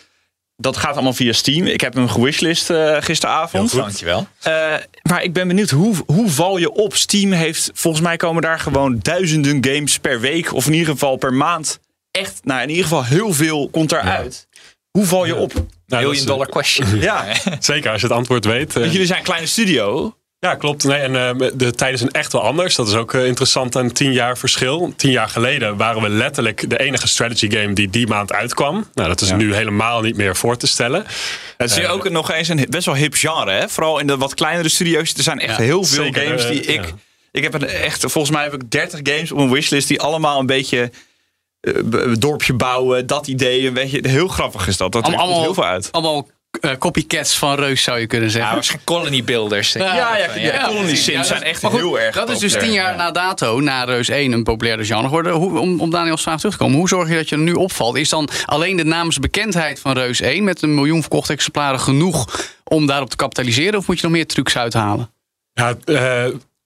[0.61, 1.65] Dat gaat allemaal via Steam.
[1.65, 3.75] Ik heb hem gewishlist eh gisteravond.
[3.75, 4.27] Dankjewel.
[4.41, 6.95] Eh, maar ik ben benieuwd, hoe, hoe val je op?
[6.95, 10.53] Steam heeft, volgens mij komen daar gewoon duizenden games per week.
[10.53, 11.79] Of in ieder geval per maand.
[12.11, 14.47] Echt, nou in ieder geval heel veel komt eruit.
[14.91, 15.53] Hoe val je op?
[15.87, 16.99] Nou, is, dollar question.
[17.01, 17.25] Ja,
[17.59, 18.73] Zeker, als je het antwoord weet.
[18.75, 20.13] eh, want jullie zijn een kleine studio.
[20.39, 20.83] Ja, klopt.
[20.83, 22.75] Nee, en eh, de tijden zijn echt wel anders.
[22.75, 24.93] Dat is ook eh, interessant aan tien jaar verschil.
[24.95, 28.87] Tien jaar geleden waren we letterlijk de enige strategy game die die maand uitkwam.
[28.93, 31.05] Nou, dat is nu helemaal niet meer voor te stellen.
[31.57, 33.51] Het is Eh, ook nog eens een best wel hip genre.
[33.51, 33.69] Hè?
[33.69, 35.13] Vooral in de wat kleinere studio's.
[35.13, 36.85] Er zijn echt Ja, heel veel zeker, games die ik...
[36.85, 36.91] ja.
[37.31, 40.39] Ik heb een echt, volgens mij heb ik 30 games op een wishlist die allemaal
[40.39, 40.91] een beetje
[42.19, 43.71] dorpje bouwen, dat idee.
[43.71, 44.91] Weet je, heel grappig is dat.
[44.91, 45.87] Dat Allemaal- komt heel veel uit.
[45.91, 46.27] Allemaal
[46.61, 48.53] eh, copycats van Reus zou je kunnen Ja, zeggen.
[48.53, 49.71] waarschijnlijk colony builders.
[49.71, 50.95] Ja, Ja, ja, ja, Colony.
[50.95, 52.97] Sims Ja, zijn echt goed, heel erg Dat is dus tien jaar ja.
[52.97, 55.33] na dato, na Reus 1, een populairder genre geworden.
[55.33, 57.53] Hoe, om, om Daniels vraag terug te komen, hoe zorg je dat je er nu
[57.53, 57.95] opvalt?
[57.95, 62.27] Is dan alleen de naamsbekendheid van Reus 1 met een miljoen verkochte exemplaren genoeg
[62.63, 63.79] om daarop te kapitaliseren?
[63.79, 65.11] Of moet je nog meer trucs uithalen?
[65.53, 65.75] Ja, eh,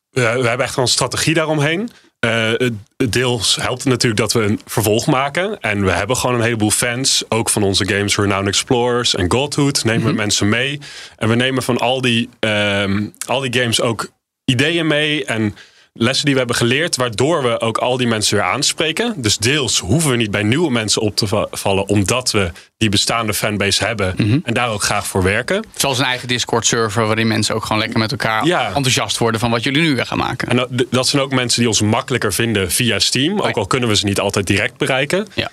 [0.09, 1.89] we hebben echt wel een strategie daaromheen.
[2.23, 5.59] Eh, het- deels helpt het natuurlijk dat we een vervolg maken.
[5.59, 7.23] En we hebben gewoon een heleboel fans.
[7.29, 9.83] Ook van onze games Renowned Explorers en Godhood.
[9.83, 10.79] Nemen we mensen mee.
[11.17, 14.11] En we nemen van al die, ehm, al die games ook
[14.45, 15.25] ideeën mee.
[15.25, 15.55] En
[15.93, 16.95] lessen die we hebben geleerd.
[16.95, 19.13] Waardoor we ook al die mensen weer aanspreken.
[19.17, 21.87] Dus deels hoeven we niet bij nieuwe mensen op te va- vallen.
[21.87, 24.41] Omdat we die bestaande fanbase hebben.
[24.43, 25.65] En daar ook graag voor werken.
[25.75, 28.65] Zoals een eigen Discord-server waarin mensen ook gewoon lekker met elkaar Ja.
[28.67, 30.47] enthousiast worden van wat jullie nu weer gaan maken.
[30.47, 33.39] En dat, dat zijn ook mensen die ons makkelijker vinden via Steam.
[33.41, 35.27] Ook al kunnen we ze niet altijd direct bereiken.
[35.33, 35.49] Ja.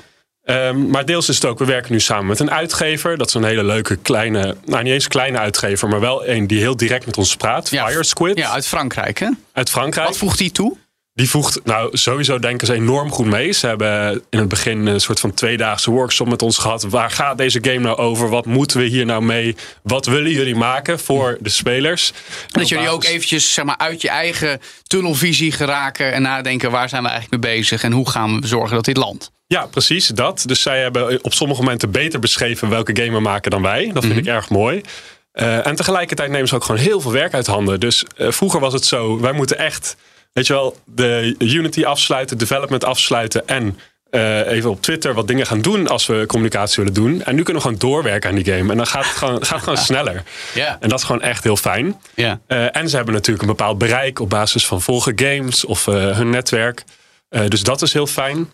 [0.51, 3.19] Ehm, maar deels is het ook, we werken nu samen met een uitgever.
[3.19, 6.59] Dat is een hele leuke kleine, nou niet eens kleine uitgever, maar wel een die
[6.59, 7.71] heel direct met ons praat.
[7.71, 7.87] Ja.
[7.87, 9.29] Fire Squid Ja, uit Frankrijk, hè?
[9.53, 10.07] uit Frankrijk.
[10.07, 10.77] Wat voegt die toe?
[11.15, 13.53] Die voegt nou sowieso denken ze enorm goed mee.
[13.53, 16.83] Ze hebben in het begin een soort van tweedaagse workshop met ons gehad.
[16.83, 18.29] Waar gaat deze game nou over?
[18.29, 19.57] Wat moeten we hier nou mee?
[19.83, 22.13] Wat willen jullie maken voor de spelers?
[22.49, 27.03] Dat jullie ook eventjes zeg maar, uit je eigen tunnelvisie geraken en nadenken waar zijn
[27.03, 29.31] we eigenlijk mee bezig en hoe gaan we zorgen dat dit landt.
[29.53, 30.43] Ja, precies dat.
[30.47, 33.91] Dus zij hebben op sommige momenten beter beschreven welke game we maken dan wij.
[33.93, 34.83] Dat vind ik erg mooi.
[35.33, 37.81] Eh, en tegelijkertijd nemen ze ook gewoon heel veel werk uit handen.
[37.81, 39.97] Dus eh, vroeger was het zo, wij moeten echt,
[40.33, 43.79] weet je wel, de Unity afsluiten, development afsluiten en
[44.11, 47.23] eh, even op Twitter wat dingen gaan doen als we communicatie willen doen.
[47.23, 48.71] En nu kunnen we gewoon doorwerken aan die game.
[48.71, 50.23] En dan gaat het gewoon, gaat het gewoon sneller.
[50.81, 52.01] En dat is gewoon echt heel fijn.
[52.47, 56.85] En ze hebben natuurlijk een bepaald bereik op basis van volge games of hun netwerk.
[57.49, 58.49] Dus dat is heel fijn.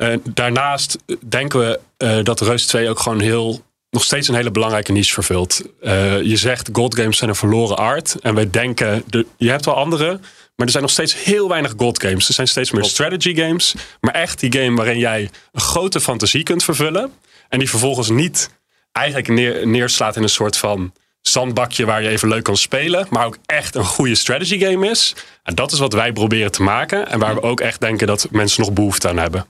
[0.00, 4.50] Eh, daarnaast denken we eh, dat Reus 2 ook gewoon heel, nog steeds een hele
[4.50, 5.62] belangrijke niche vervult.
[5.80, 8.16] Eh, je zegt gold games zijn een verloren art.
[8.20, 10.20] En wij denken, de, je hebt wel andere,
[10.56, 12.28] maar er zijn nog steeds heel weinig gold games.
[12.28, 13.74] Er zijn steeds meer strategy games.
[14.00, 17.12] Maar echt die game waarin jij een grote fantasie kunt vervullen.
[17.48, 18.50] En die vervolgens niet
[18.92, 23.06] eigenlijk neer, neerslaat in een soort van zandbakje waar je even leuk kan spelen.
[23.10, 25.14] Maar ook echt een goede strategy game is.
[25.42, 27.08] En dat is wat wij proberen te maken.
[27.08, 29.46] En waar we ook echt denken dat mensen nog behoefte aan hebben.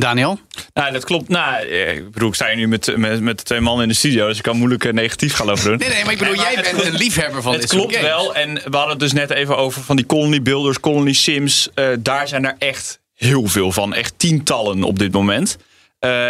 [0.00, 0.40] Daniel?
[0.74, 1.28] Nou, dat klopt.
[1.28, 3.94] Nou, eh, ik bedoel, ik sta hier nu met, met, met twee mannen in de
[3.94, 5.78] studio, dus ik kan moeilijk eh, negatief gaan over doen.
[5.78, 8.08] Nee, nee, maar ik bedoel, jij bent een liefhebber van het dit klopt games.
[8.08, 8.34] wel.
[8.34, 11.68] En we hadden het dus net even over van die colony builders, colony sims.
[11.74, 13.94] Eh, daar zijn er echt heel veel van.
[13.94, 15.56] Echt tientallen op dit moment.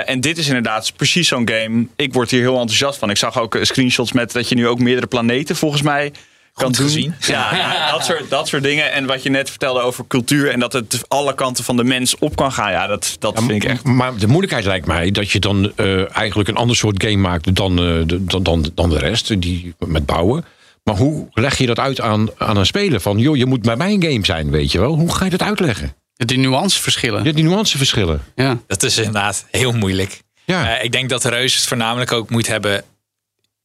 [0.04, 1.86] En dit is inderdaad precies zo'n game.
[1.96, 3.10] Ik word hier heel enthousiast van.
[3.10, 6.12] Ik zag ook screenshots met dat je nu ook meerdere planeten volgens mij
[6.54, 6.84] kan doen.
[6.86, 7.14] gezien.
[7.26, 8.92] Ja, ja, dat, soort, dat soort dingen.
[8.92, 12.18] En wat je net vertelde over cultuur en dat het alle kanten van de mens
[12.18, 12.70] op kan gaan.
[12.70, 13.84] Ja, dat, dat vind ik echt.
[13.84, 17.54] Maar de moeilijkheid lijkt mij dat je dan eh, eigenlijk een ander soort game maakt
[17.54, 20.44] dan, eh, de, dan, dan, dan de rest, die met bouwen.
[20.84, 23.00] Maar hoe leg je dat uit aan, aan een speler?
[23.00, 24.94] Van, joh, je moet bij mij een game zijn, weet je wel.
[24.94, 25.94] Hoe ga je dat uitleggen?
[26.16, 27.24] Die nuanceverschillen.
[27.24, 28.22] Ja, die nuanceverschillen.
[28.34, 28.58] Ja.
[28.66, 30.22] Dat is inderdaad heel moeilijk.
[30.44, 30.76] Ja.
[30.76, 32.84] Eh, ik denk dat de Reus het voornamelijk ook moet hebben.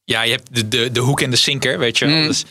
[0.04, 2.14] Ja, je hebt de, de, de hoek en de sinker, weet je wel.
[2.14, 2.26] Mm.
[2.26, 2.44] Dus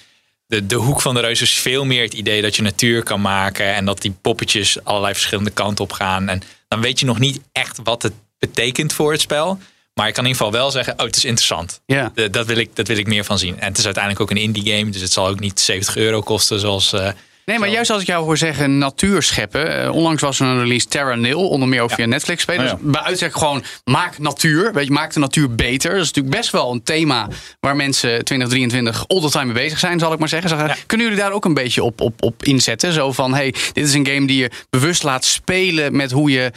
[0.49, 3.21] de, de hoek van de Reus is veel meer het idee dat je natuur kan
[3.21, 3.73] maken.
[3.75, 6.29] En dat die poppetjes allerlei verschillende kanten op gaan.
[6.29, 9.59] En dan weet je nog niet echt wat het betekent voor het spel.
[9.93, 11.81] Maar je kan in ieder geval wel zeggen, oh, het is interessant.
[11.85, 12.11] Ja.
[12.15, 13.59] De- dat, wil ik, dat wil ik meer van zien.
[13.59, 14.91] En het is uiteindelijk ook een indie game.
[14.91, 16.93] Dus het zal ook niet 70 euro kosten zoals...
[16.93, 17.09] eh,
[17.49, 19.83] Nee, maar juist als ik jou hoor zeggen natuur scheppen.
[19.83, 22.65] eh, onlangs was er een release Terra Nil, onder meer ook via Netflix spelen.
[22.65, 22.71] Ja.
[22.71, 24.73] Dus bij uitstek gewoon maak natuur.
[24.73, 25.91] Weet je, maak de natuur beter.
[25.91, 27.27] Dat is natuurlijk best wel een thema
[27.59, 30.49] waar mensen 2023 all the time mee bezig zijn, zal ik maar zeggen.
[30.49, 32.93] Zeg, Kunnen jullie daar ook een beetje op, op, op inzetten?
[32.93, 36.51] Zo van, hey, dit is een game die je bewust laat spelen met hoe je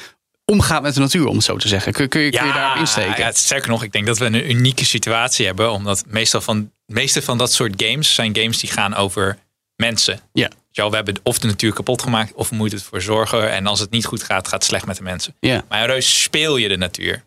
[0.45, 1.93] omgaat met de natuur, om het zo te zeggen.
[1.93, 3.19] Kun, kun je, kun je daarop insteken?
[3.19, 5.73] Ja, sterker nog, ik denk dat we een unieke situatie hebben.
[5.73, 9.39] Omdat meestal van, meeste van dat soort games zijn games die gaan over
[9.77, 10.21] mensen.
[10.33, 10.51] Ja.
[10.73, 13.51] We hebben of de natuur kapot gemaakt of we moeten het voor zorgen.
[13.51, 15.35] En als het niet goed gaat, gaat het slecht met de mensen.
[15.41, 15.63] Ja.
[15.69, 17.25] Maar in Reus speel je de natuur.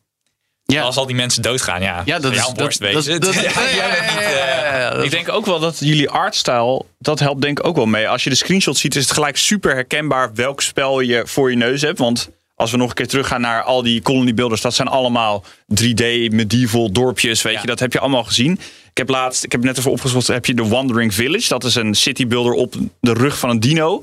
[0.66, 0.82] Ja.
[0.82, 3.20] Als al die mensen doodgaan, ja, Ja, dat is dat- weet je.
[3.20, 3.42] dat- ja,
[4.90, 7.86] eh, dat Ik denk ook wel dat jullie artstyle, dat helpt denk ik ook wel
[7.86, 8.08] mee.
[8.10, 11.58] Als je de screenshot ziet, is het gelijk super herkenbaar welk spel je voor je
[11.58, 11.98] neus hebt.
[12.00, 15.44] Want als we nog een keer teruggaan naar al die colony builders, dat zijn allemaal
[15.68, 17.62] 3D medieval dorpjes, weet Ja.
[17.62, 18.60] je, dat heb je allemaal gezien.
[18.96, 21.48] Ik heb laatst, ik heb net even opgezocht, heb je de Wandering Village.
[21.48, 24.00] Dat is een city builder op de rug van een dino.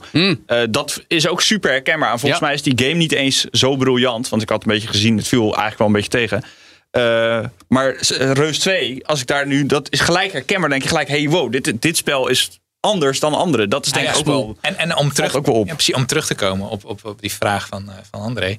[0.46, 2.12] Eh, dat is ook super herkenbaar.
[2.12, 2.46] En volgens Ja.
[2.46, 5.28] mij is die game niet eens zo briljant, want ik had een beetje gezien, het
[5.28, 6.42] viel eigenlijk wel een beetje tegen.
[6.90, 10.68] Eh, maar eh, Reus 2, als ik daar nu, dat is gelijk herkenbaar.
[10.70, 13.68] denk je gelijk, hey, wow, dit, dit spel is anders dan andere.
[13.68, 14.57] Dat is denk ik Ja, ook wel.
[14.61, 15.66] En, en om, terug, ook wel op.
[15.66, 18.57] Ja, precies, om terug te komen op, op, op die vraag van, van André.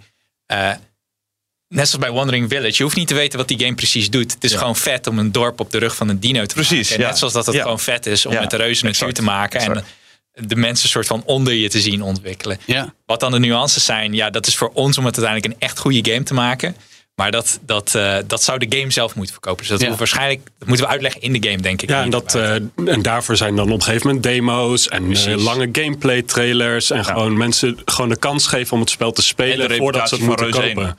[1.74, 4.34] Net zoals bij Wandering Village, je hoeft niet te weten wat die game precies doet.
[4.34, 6.90] Het is gewoon vet om een dorp op de rug van een dino te Precies,
[6.90, 7.04] maken.
[7.04, 7.10] ja.
[7.10, 7.62] Net zoals dat het Ja.
[7.62, 9.60] gewoon vet is om met de reuze natuur exact, te maken.
[9.60, 9.88] exact.
[10.34, 12.58] En de mensen soort van onder je te zien ontwikkelen.
[12.66, 12.94] Ja.
[13.06, 15.80] Wat dan de nuances zijn, ja, dat is voor ons om het uiteindelijk een echt
[15.80, 16.76] goede game te maken.
[17.16, 19.60] Maar dat, dat, eh, dat zou de game zelf moeten verkopen.
[19.60, 19.90] Dus dat, Ja.
[19.90, 21.90] we waarschijnlijk, dat moeten we uitleggen in de game, denk ik.
[21.90, 22.54] Ja, en, dat, eh,
[22.86, 26.90] en daarvoor zijn dan op een gegeven moment demo's en eh, lange gameplay trailers.
[26.92, 30.24] En gewoon mensen gewoon de kans geven om het spel te spelen voordat ze het
[30.24, 30.98] moeten kopen.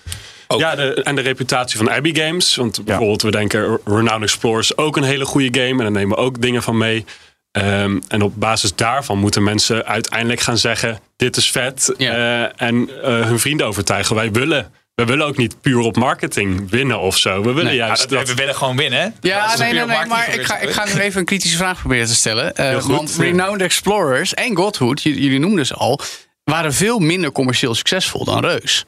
[0.48, 2.56] Ja, de, en de reputatie van Abbey Games.
[2.56, 5.70] Want bijvoorbeeld, we denken Renowned Explorers ook een hele goede game.
[5.70, 7.04] En daar nemen we ook dingen van mee.
[7.52, 11.94] Ehm, en op basis daarvan moeten mensen uiteindelijk gaan zeggen: dit is vet.
[11.96, 12.12] Ja.
[12.12, 14.14] eh, en eh, hun vrienden overtuigen.
[14.14, 17.42] Wij willen, we willen ook niet puur op marketing winnen of zo.
[17.42, 17.74] We willen Nee.
[17.74, 18.28] Ja, juist dat, dat.
[18.28, 19.14] we willen gewoon winnen.
[19.20, 22.14] Ja, nee, nee, maar ik ga, ik ga nu even een kritische vraag proberen te
[22.14, 22.56] stellen.
[22.56, 22.96] Eh, goed.
[22.96, 26.00] want Renowned Explorers en Godhood, jullie noemden ze al,
[26.44, 28.84] waren veel minder commercieel succesvol dan Reus.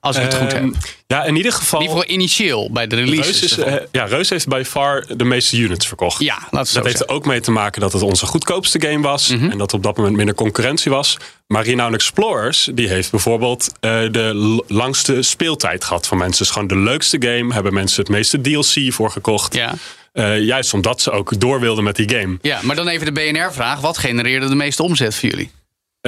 [0.00, 0.74] Als ik het goed Ehm, heb.
[1.06, 1.80] Ja, in ieder geval.
[1.80, 3.40] In ieder geval initieel bij de releases.
[3.40, 3.72] Reus, is, ervan.
[3.78, 6.20] eh, ja, Reus heeft by far de meeste units verkocht.
[6.22, 9.00] ja, laten we Dat heeft er ook mee te maken dat het onze goedkoopste game
[9.00, 9.28] was.
[9.28, 9.50] Mhm.
[9.50, 11.16] En dat op dat moment minder concurrentie was.
[11.46, 16.36] Maar Renowned Explorers, die heeft bijvoorbeeld eh, de langste speeltijd gehad van mensen.
[16.38, 17.54] Het is gewoon de leukste game.
[17.54, 19.54] Hebben mensen het meeste DLC voor gekocht.
[19.54, 19.74] Ja.
[20.12, 22.38] Eh, juist omdat ze ook door wilden met die game.
[22.42, 23.80] ja, maar dan even de BNR-vraag.
[23.80, 25.50] Wat genereerde de meeste omzet voor jullie?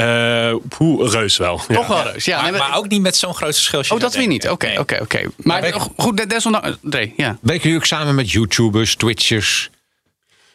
[0.00, 1.60] Eh hoe reus wel.
[1.68, 1.74] Ja.
[1.74, 2.24] Toch wel Reus.
[2.24, 3.96] Ja, maar, ook niet met zo'n groot verschil.
[3.96, 4.48] oh, dat weer niet.
[4.48, 5.20] Oké, oké, oké.
[5.36, 6.76] Maar Maar goed, de- desondanks...
[6.80, 7.38] Nee, ja.
[7.40, 9.70] Werken jullie ook samen met YouTubers, Twitchers?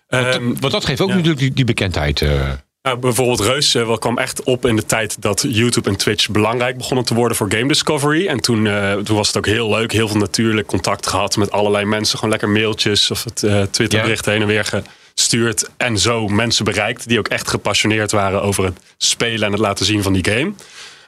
[0.07, 1.13] Ehm, Want dat geeft ook ja.
[1.13, 2.21] natuurlijk die, die bekendheid.
[2.21, 2.51] eh.
[2.81, 6.29] Nou, bijvoorbeeld Reus eh, wel kwam echt op in de tijd dat YouTube en Twitch
[6.29, 8.27] belangrijk begonnen te worden voor game discovery.
[8.27, 11.51] En toen, eh, toen was het ook heel leuk, heel veel natuurlijk contact gehad met
[11.51, 12.15] allerlei mensen.
[12.15, 14.83] Gewoon lekker mailtjes of het eh Twitterbericht heen en weer
[15.15, 15.69] gestuurd.
[15.77, 19.85] En zo mensen bereikt die ook echt gepassioneerd waren over het spelen en het laten
[19.85, 20.53] zien van die game.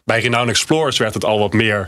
[0.05, 1.85] Bij Renowned Explorers werd het al wat meer,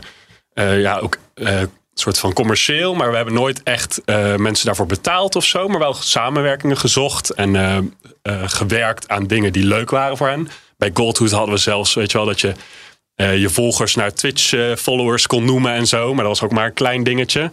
[0.52, 1.62] eh, ja, ook eh,
[1.94, 2.94] soort van commercieel.
[2.94, 5.68] Maar we hebben nooit echt eh, mensen daarvoor betaald of zo.
[5.68, 7.98] Maar wel samenwerkingen gezocht en
[8.44, 10.48] gewerkt aan dingen die leuk waren voor hen.
[10.76, 12.52] Bij Goldhood hadden we zelfs, weet je wel, dat je
[13.14, 16.14] je volgers naar Twitch-followers kon noemen en zo.
[16.14, 17.50] Maar dat was ook maar een klein dingetje.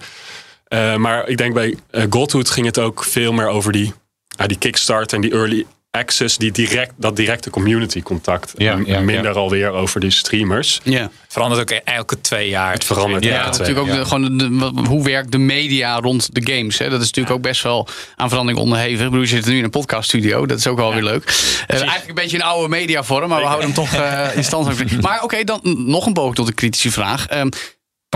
[0.97, 1.77] Maar ik denk bij
[2.09, 3.93] Goldhood ging het ook veel meer over die,
[4.37, 5.65] ja, die Kickstarter en die early
[5.97, 8.53] access, die direct, dat directe community contact.
[8.57, 9.39] Ja, en ja, minder ja.
[9.39, 10.81] alweer over die streamers.
[10.83, 11.01] ja.
[11.01, 12.73] Het verandert ook elke twee jaar.
[12.73, 16.29] Het verandert Ja, elke twee natuurlijk ook de, gewoon de, hoe werkt de media rond
[16.33, 16.77] de games.
[16.77, 16.89] Hè?
[16.89, 18.99] Dat is natuurlijk ook best wel aan verandering onderhevig.
[18.99, 20.45] Ik bedoel, je zit nu in een podcaststudio.
[20.45, 21.23] Dat is ook wel weer leuk.
[21.67, 25.01] Eh, eigenlijk een beetje een oude mediavorm, maar we houden hem toch eh, in stand.
[25.01, 27.27] Maar oké, dan nog een boog tot een kritische vraag.
[27.27, 27.49] Ehm,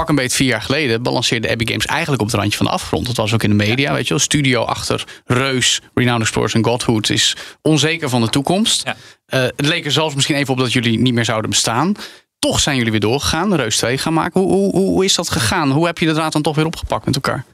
[0.01, 2.71] pak een beetje vier jaar geleden balanceerde Abbey Games eigenlijk op het randje van de
[2.71, 3.05] afgrond.
[3.05, 4.19] Dat was ook in de media, weet je wel.
[4.19, 8.85] Studio achter Reus, Renowned Explorers en Godhood is onzeker van de toekomst.
[8.85, 8.95] Ja.
[9.25, 11.95] Eh, het leek er zelfs misschien even op dat jullie niet meer zouden bestaan.
[12.39, 14.41] Toch zijn jullie weer doorgegaan, Reus 2 gaan maken.
[14.41, 15.71] Hoe, hoe, hoe is dat gegaan?
[15.71, 17.45] Hoe heb je de draad dan toch weer opgepakt met elkaar?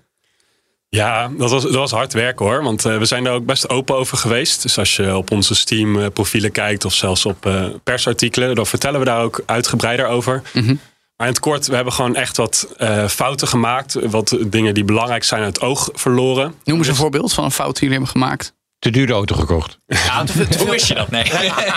[0.90, 2.64] Ja, dat was, dat was hard werk hoor.
[2.64, 4.62] Want eh, we zijn daar ook best open over geweest.
[4.62, 7.52] Dus als je op onze Steam eh, profielen kijkt of zelfs op
[7.84, 10.42] persartikelen, dan vertellen we daar ook uitgebreider over.
[10.54, 10.76] Mhm.
[11.18, 13.94] Maar in het kort, we hebben gewoon echt wat eh, fouten gemaakt.
[13.94, 16.56] Wat dingen die belangrijk zijn uit het oog verloren.
[16.64, 18.57] Noem eens een voorbeeld van een fout die jullie hebben gemaakt.
[18.80, 19.78] Te dure auto gekocht.
[19.88, 20.26] Ja,
[20.58, 21.12] Hoe wist je dat?
[21.12, 21.24] Nee.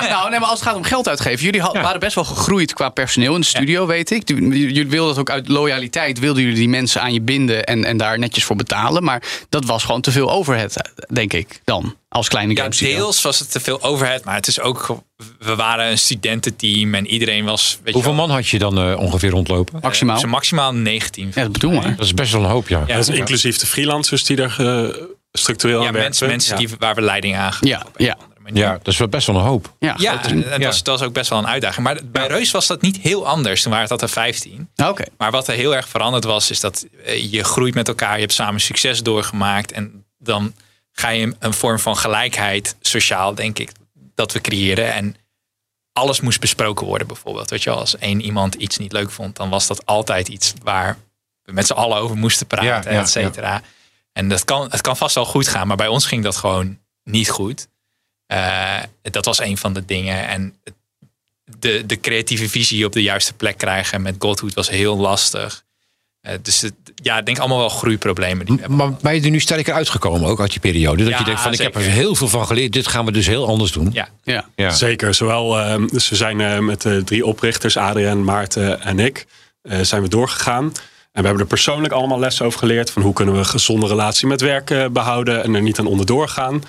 [0.09, 1.45] nou, nee, maar als het gaat om geld uitgeven.
[1.45, 4.29] Jullie had- waren best wel gegroeid qua personeel in de studio, weet ik.
[4.29, 6.19] Jullie wilden dat ook uit loyaliteit.
[6.19, 9.05] Wilden jullie die mensen aan je binden en, en daar netjes voor betalen.
[9.05, 10.77] Maar dat was gewoon te veel overhead,
[11.13, 11.97] denk ik, dan.
[12.09, 14.97] Als kleine Ja, deels was het te veel overhead, maar het is ook.
[15.39, 17.79] We waren een studententeam en iedereen was.
[17.83, 19.79] Weet Hoeveel je man had je dan eh, ongeveer rondlopen?
[19.83, 20.19] Maximaal.
[20.19, 21.33] Zo maximaal 19.
[21.35, 21.97] Ja, dat bedoel maar.
[21.97, 22.85] Dat is best wel een hoop, ja.
[22.87, 26.29] Ja, dat is inclusief de freelancers die er eh, structureel Ja, aan mensen, werken.
[26.47, 26.67] mensen Ja.
[26.69, 28.13] die, waar we leiding aan Ja, een ja.
[28.19, 28.63] of andere manier.
[28.63, 29.75] Ja, dat is wel best wel een hoop.
[29.79, 30.59] Ja, Ja, Ja.
[30.59, 31.87] was, dat was ook best wel een uitdaging.
[31.87, 33.63] Maar bij Reus was dat niet heel anders.
[33.63, 34.69] Toen waren het dat er 15.
[34.75, 35.05] Nou, Oké.
[35.19, 38.15] Maar wat er heel erg veranderd was, is dat eh, je groeit met elkaar.
[38.15, 39.73] Je hebt samen succes doorgemaakt.
[39.73, 40.55] En dan
[40.93, 43.71] ga je een vorm van gelijkheid, sociaal denk ik,
[44.15, 44.93] dat we creëren.
[44.93, 45.17] En
[45.93, 47.51] alles moest besproken worden bijvoorbeeld.
[47.51, 50.97] Weet je als één iemand iets niet leuk vond, dan was dat altijd iets waar
[51.43, 53.63] we met z'n allen over moesten praten, Ja, ja, et cetera.
[54.21, 56.79] En dat kan, het kan vast wel goed gaan, maar bij ons ging dat gewoon
[57.05, 57.69] niet goed.
[58.27, 60.29] Eh, dat was een van de dingen.
[60.29, 60.55] En
[61.59, 65.65] de, de creatieve visie op de juiste plek krijgen met Godhood was heel lastig.
[66.21, 68.79] Eh, dus het, ja, ik denk allemaal wel groeiproblemen die we hebben.
[68.79, 71.03] Maar ben je er nu sterker uitgekomen, ook uit die periode?
[71.03, 72.73] Dat Ja, je denkt van, ik heb er heel veel van geleerd.
[72.73, 73.91] Dit gaan we dus heel anders doen.
[73.93, 74.49] Ja, Ja.
[74.55, 74.71] Ja.
[74.71, 79.27] Zeker, zowel, ehm, dus we zijn eh, met de drie oprichters, Adriaan, Maarten en ik,
[79.63, 80.73] eh, zijn we doorgegaan.
[81.13, 82.91] En we hebben er persoonlijk allemaal lessen over geleerd.
[82.91, 85.87] Van hoe kunnen we een gezonde relatie met werk eh, behouden en er niet aan
[85.87, 86.63] onderdoor gaan.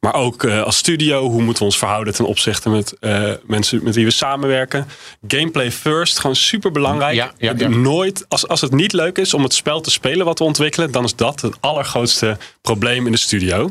[0.00, 3.80] Maar ook eh, als studio, hoe moeten we ons verhouden ten opzichte met eh, mensen
[3.82, 4.86] met wie we samenwerken.
[5.28, 7.14] Gameplay first, gewoon super belangrijk.
[7.14, 7.68] Ja, ja, ja.
[7.68, 10.90] Nooit, als, als het niet leuk is om het spel te spelen wat we ontwikkelen,
[10.90, 13.70] dan is dat het allergrootste probleem in de studio.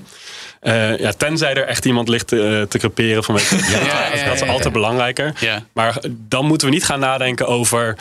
[0.98, 3.24] Ja, tenzij er echt iemand ligt te, te creperen
[3.72, 5.34] ja, dat is altijd belangrijker.
[5.74, 7.98] Maar dan moeten we niet gaan nadenken over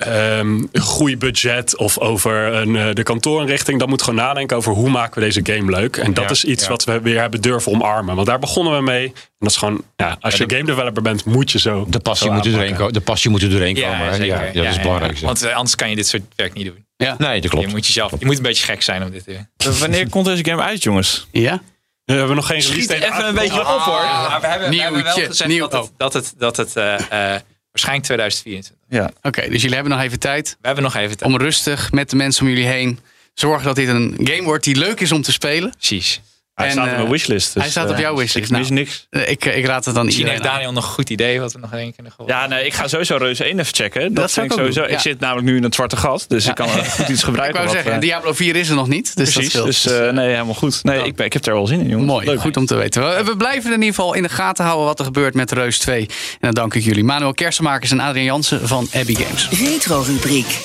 [0.00, 3.78] ehm groeibudget of over een, eh, de kantoorinrichting.
[3.78, 5.96] Dan moeten we gewoon nadenken over hoe maken we deze game leuk.
[5.96, 6.68] En dat Ja, is iets ja.
[6.68, 8.14] wat we weer hebben durven omarmen.
[8.14, 9.06] Want daar begonnen we mee.
[9.06, 11.86] En dat is gewoon, ja, als je game developer bent, moet je zo.
[11.88, 14.14] De passie, zo moet er doorheen komen, de passie moet er doorheen komen.
[14.14, 14.26] zeker.
[14.26, 15.24] Ja, ja, dat is het belangrijkste.
[15.26, 16.86] Want eh, anders kan je dit soort werk niet doen.
[17.18, 17.66] nee, dat klopt.
[17.66, 19.78] Je moet, jezelf, je moet een beetje gek zijn om dit te doen.
[19.78, 21.26] Wanneer komt deze game uit, jongens?
[21.32, 21.62] Ja?
[22.04, 23.94] We hebben nog geen Schiet release date even een beetje op, hoor.
[24.02, 27.34] maar we hebben, we hebben wel gezegd nieuw- dat het, dat het, dat het eh,
[27.34, 27.40] eh,
[27.72, 28.76] waarschijnlijk 2024.
[28.88, 29.10] Ja.
[29.22, 31.30] Oké, dus jullie hebben nog even tijd We hebben nog even tijd.
[31.32, 32.98] om rustig met de mensen om jullie heen
[33.34, 35.70] zorgen dat dit een game wordt die leuk is om te spelen.
[35.70, 36.20] Precies.
[36.60, 37.54] Hij En, staat op eh, mijn wishlist.
[37.54, 38.50] dus, hij staat op eh, jouw wishlist.
[38.50, 38.80] Ik mis Nou.
[38.80, 39.06] niks.
[39.10, 40.56] Eh, Ik, ik raad het dan Misschien iedereen heeft aan.
[40.60, 42.30] Daniel nog een goed idee wat we nog één kunnen gehoord.
[42.30, 44.00] Ja, nee, ik ga sowieso Reuze 1 even checken.
[44.00, 44.80] Dat, Dat zou vind ik ik sowieso.
[44.80, 47.18] doen, Ik zit namelijk nu in het zwarte gat, dus ik kan er goed iets
[47.18, 47.54] Ik gebruiken.
[47.56, 49.16] wou wat, zeggen, eh, Diablo 4 is er nog niet.
[49.16, 49.52] Dus precies.
[49.52, 49.64] dat.
[49.64, 50.84] Dus eh, nee, helemaal goed.
[50.84, 52.06] Nee, ik, ben, ik heb er wel zin in, jongens.
[52.10, 52.40] Mooi, Leuk.
[52.40, 53.02] goed om te weten.
[53.16, 55.78] We, we blijven in ieder geval in de gaten houden wat er gebeurt met Reus
[55.78, 56.00] 2.
[56.00, 56.08] En
[56.40, 57.04] dan dank ik jullie.
[57.04, 59.48] Manuel Kersenmakers en Adrian Jansen van Abbey Games.
[59.48, 60.58] Retro-rubriek.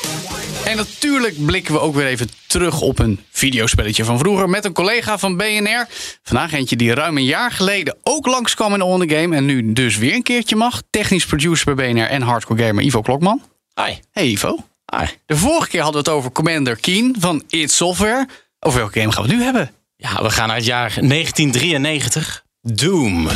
[0.66, 4.74] En natuurlijk blikken we ook weer even terug op een videospelletje van vroeger met een
[4.74, 5.88] collega van BNR.
[6.24, 9.74] Vandaag eentje die ruim een jaar geleden ook langskwam in On The Game en nu
[9.74, 10.82] dus weer een keertje mag.
[10.90, 13.42] Technisch producer bij BNR en hardcore gamer Ivo Klokman.
[13.76, 13.94] Hi.
[14.12, 14.58] Hey Ivo.
[14.98, 15.06] Hi.
[15.26, 18.28] De vorige keer hadden we het over Commander Keen van id Software.
[18.60, 19.72] Over welke game gaan we het nu hebben?
[19.96, 22.44] Ja, we gaan naar het jaar 1993.
[22.62, 23.28] Doom.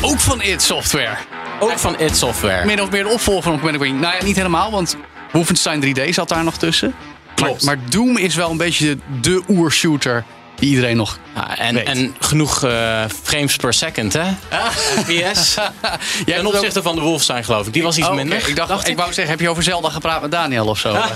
[0.00, 1.16] Ook van id Software.
[1.60, 2.64] Ook van id Software.
[2.66, 4.00] Min of meer de opvolger van Commander Keen.
[4.00, 4.96] Nou ja, niet helemaal, want
[5.32, 6.94] Wolfenstein 3D zat daar nog tussen.
[7.34, 7.64] Klopt.
[7.64, 10.24] Maar, maar Doom is wel een beetje de, de oershooter
[10.56, 11.84] die iedereen nog Ja, en, Weet.
[11.86, 14.22] en genoeg eh, frames per second, hè?
[15.00, 15.54] FPS.
[16.26, 17.72] Jij Ten opzichte van de Wolfenstein, geloof ik.
[17.72, 18.48] Die was iets Oh, minder.
[18.48, 20.92] Ik dacht, ik wou zeggen, heb je over Zelda gepraat met Daniel of zo?
[20.98, 21.10] Maar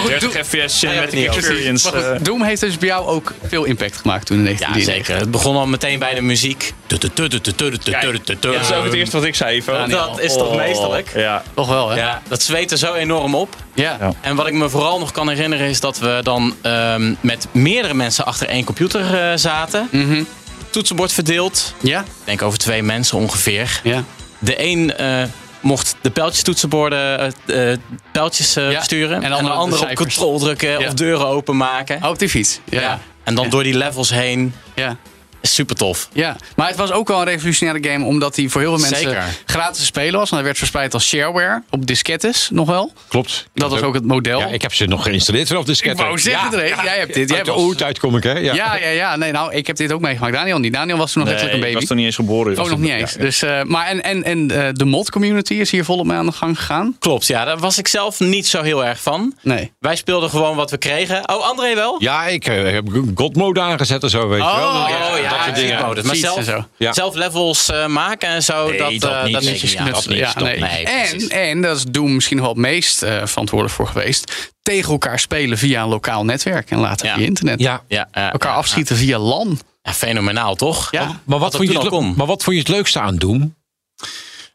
[0.00, 1.26] goed, 30 Doom- FPS Cinematic.
[1.34, 1.90] Experience.
[1.92, 5.06] eh, Doom heeft dus bij jou ook veel impact gemaakt toen in Ja, 1993.
[5.06, 5.16] zeker.
[5.20, 6.72] Het begon al meteen bij de muziek.
[6.88, 9.86] Dat is ook het eerste wat ik zei, Ivo.
[9.86, 11.10] Dat is toch meesterlijk?
[11.14, 11.96] Ja, Toch wel, hè?
[11.96, 13.56] Ja, dat zweette zo enorm op.
[13.74, 13.98] Ja.
[14.20, 17.94] En wat ik me vooral nog kan herinneren is dat we dan ehm, met meerdere
[17.94, 19.88] mensen achter één computer eh, zaten.
[19.92, 20.22] Mhm.
[20.70, 21.74] Toetsenbord verdeeld.
[21.82, 22.00] Ja?
[22.00, 23.80] Ik denk over twee mensen ongeveer.
[23.82, 24.04] Ja.
[24.38, 25.22] De een eh,
[25.60, 27.78] mocht de pijltjestoetsenborden eh, eh,
[28.12, 29.16] pijltjes Ja, sturen.
[29.16, 30.86] en En de de andere andere de op control drukken Ja.
[30.86, 31.96] of deuren openmaken.
[32.02, 32.60] Oh, op die fiets.
[32.64, 32.80] Ja.
[32.80, 32.86] Ja.
[32.86, 32.98] Ja.
[33.24, 33.50] En dan Ja.
[33.50, 34.54] door die levels heen.
[34.74, 34.96] ja.
[35.42, 36.08] Super tof.
[36.12, 39.10] Ja, maar het was ook wel een revolutionaire game, omdat hij voor heel veel mensen
[39.10, 39.24] Zeker.
[39.46, 40.30] gratis te spelen was.
[40.30, 42.92] En hij werd verspreid als shareware op diskettes nog wel.
[43.08, 43.48] Klopt.
[43.54, 44.38] Dat was ook het model.
[44.40, 47.28] Ja, ik heb ze nog geïnstalleerd vanaf de Ik wou zeggen, ja, jij hebt dit.
[47.28, 48.32] Jij Uit de oertijd kom ik, hè?
[48.32, 48.54] Ja.
[48.54, 49.16] Ja, ja, ja.
[49.16, 50.32] Nee, nou, ik heb dit ook meegemaakt.
[50.34, 50.72] Daniel niet.
[50.72, 51.74] Daniel was toen nog nee, letterlijk een ik baby.
[51.74, 52.52] was toen niet eens geboren.
[52.52, 53.12] Oh, Was nog niet eens.
[53.12, 56.26] Dus, eh, maar en, en, en eh, de mod community is hier volop mee aan
[56.26, 56.96] de gang gegaan?
[56.98, 57.44] Klopt, ja.
[57.44, 59.34] Daar was ik zelf niet zo heel erg van.
[59.42, 59.72] Nee.
[59.78, 61.28] Wij speelden gewoon wat we kregen.
[61.28, 61.96] Oh, André wel?
[61.98, 64.54] Ja, ik eh, heb God mode aangezet en zo, weet je wel.
[64.54, 65.82] Oh, ja, Oh ja, dat soort dingen.
[65.86, 66.02] mode.
[66.02, 66.64] Maar zelf, en zo.
[66.76, 66.92] Ja.
[66.92, 68.68] zelf levels eh, maken en zo.
[68.68, 69.32] Nee, dat, dat eh, niet.
[69.32, 69.72] dat Netjes niet.
[69.72, 70.60] Ja, dat Ja, niet.
[70.60, 70.84] nee.
[70.84, 74.52] En, en, dat is Doom misschien nog wel het meest eh, verantwoordelijk voor geweest.
[74.62, 77.14] Tegen elkaar spelen via een lokaal netwerk en later Ja.
[77.14, 77.60] via internet.
[77.60, 78.08] Ja.
[78.12, 79.60] Elkaar afschieten via LAN.
[79.82, 80.90] Ja, fenomenaal, toch?
[80.90, 81.20] Ja.
[81.24, 83.54] Maar Wat vond je het, maar wat vond je het leukste aan Doom?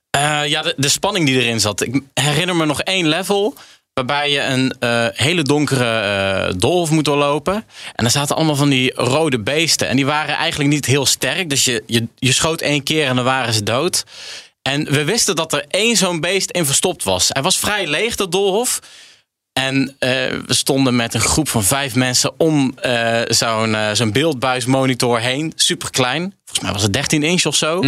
[0.09, 1.81] Eh, ja, de, de spanning die erin zat.
[1.81, 3.55] Ik herinner me nog één level.
[3.93, 7.65] Waarbij je een eh, hele donkere eh doolhof moet doorlopen.
[7.93, 9.87] En er zaten allemaal van die rode beesten.
[9.87, 11.49] En die waren eigenlijk niet heel sterk.
[11.49, 14.03] Dus je, je, je schoot één keer en dan waren ze dood.
[14.61, 17.27] En we wisten dat er één zo'n beest in verstopt was.
[17.29, 18.79] Hij was vrij leeg, dat doolhof.
[19.53, 20.09] En eh,
[20.45, 22.75] we stonden met een groep van vijf mensen om
[23.27, 25.53] zo'n zo'n beeldbuismonitor heen.
[25.55, 26.35] Super klein.
[26.45, 27.81] Volgens mij was het 13 inch of zo.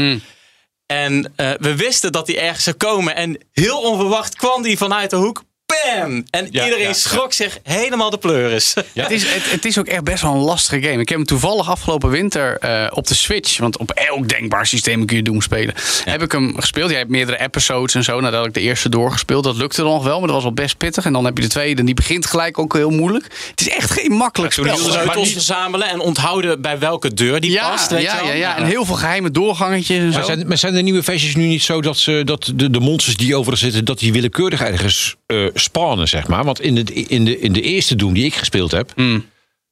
[0.86, 3.16] En eh, we wisten dat hij ergens zou komen.
[3.16, 5.44] En heel onverwacht kwam die vanuit de hoek.
[5.84, 6.24] Bam!
[6.30, 8.74] En Ja, iedereen ja, schrok zich helemaal de pleuris.
[8.94, 11.02] Het, is, het, het is ook echt best wel een lastige game.
[11.02, 13.58] Ik heb hem toevallig afgelopen winter eh, op de Switch.
[13.58, 15.74] Want op elk denkbaar systeem kun je Doom spelen.
[16.04, 16.90] Heb ik hem gespeeld.
[16.90, 18.20] Jij hebt meerdere episodes en zo.
[18.20, 19.44] Nadat ik de eerste doorgespeeld.
[19.44, 20.18] Dat lukte dan nog wel.
[20.18, 21.06] Maar dat was wel best pittig.
[21.06, 21.80] En dan heb je de tweede.
[21.80, 23.28] En die begint gelijk ook heel moeilijk.
[23.50, 24.78] Het is echt geen makkelijk spel.
[24.78, 27.92] ze- Sleutels verzamelen en onthouden bij welke deur die Ja, past.
[27.92, 28.28] Weet ja, je wel?
[28.28, 28.58] ja, ja.
[28.58, 30.18] En heel veel geheime doorgangetjes en zo.
[30.18, 32.80] Maar zijn, maar zijn de nieuwe versies nu niet zo dat, ze, dat de, de
[32.80, 33.86] monsters die overal zitten...
[33.86, 36.44] dat die willekeurig ergens eh spawnen, zeg maar?
[36.44, 38.94] Want in de, in de, in de eerste Doom die ik gespeeld heb...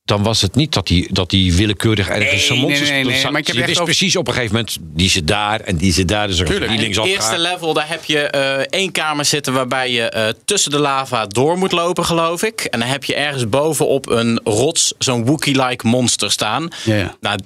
[0.05, 2.89] dan was het niet dat hij dat die willekeurig ergens Nee, zijn nee, monsters...
[2.89, 4.77] nee, nee, zat- maar ik heb je wist over- precies op een gegeven moment...
[4.81, 6.27] die zit daar en die zit daar.
[6.27, 6.67] Dus er Tuurlijk.
[6.67, 10.01] die En linksaf het eerste level, daar heb je eh, één kamer zitten waarbij je
[10.09, 12.61] eh, tussen de lava door moet lopen, geloof ik.
[12.61, 16.67] En dan heb je ergens bovenop een rots zo'n Wookiee-like monster staan.
[16.83, 17.15] Ja, ja.
[17.21, 17.39] Nou,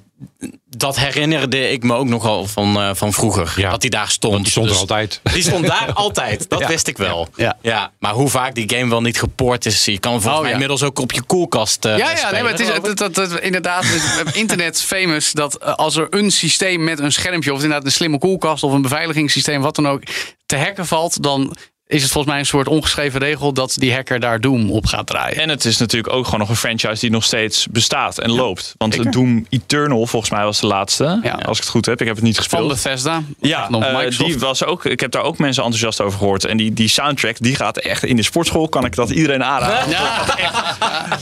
[0.70, 3.54] dat herinnerde ik me ook nogal van, eh, van vroeger.
[3.56, 3.70] Ja.
[3.70, 4.42] Dat hij daar stond.
[4.42, 5.20] Die stond er Dus altijd.
[5.24, 6.50] Die stond daar altijd.
[6.50, 6.68] Dat Ja.
[6.68, 7.28] wist ik wel.
[7.36, 7.58] Ja.
[7.62, 7.92] Ja.
[8.00, 9.86] maar hoe vaak die game wel niet gepoord is.
[9.86, 10.52] Je kan volgens Oh, mij ja.
[10.52, 12.98] inmiddels ook op je koelkast eh Ja, ja nee, maar het is geloof ik.
[12.98, 13.86] dat, dat, dat- inderdaad
[14.34, 18.18] internet famous dat eh, als er een systeem met een schermpje of inderdaad een slimme
[18.18, 20.02] koelkast of een beveiligingssysteem wat dan ook
[20.46, 21.56] te hacken valt, dan
[21.88, 25.08] is het volgens mij een soort ongeschreven regel dat die hacker daar Doom op gaat
[25.08, 25.38] draaien.
[25.42, 28.74] En het is natuurlijk ook gewoon nog een franchise die nog steeds bestaat en loopt.
[28.78, 31.20] Want Doom Eternal volgens mij was de laatste.
[31.24, 31.32] Ja.
[31.32, 32.02] Als ik het goed heb.
[32.02, 32.68] Ik heb het niet Van gespeeld.
[32.68, 33.22] Bethesda.
[33.42, 34.18] Ja, Microsoft.
[34.30, 36.46] die was ook, ik heb daar ook mensen enthousiast over gehoord.
[36.46, 38.70] En die, die soundtrack die gaat echt in de sportschool.
[38.70, 39.96] Kan ik dat iedereen aanraden.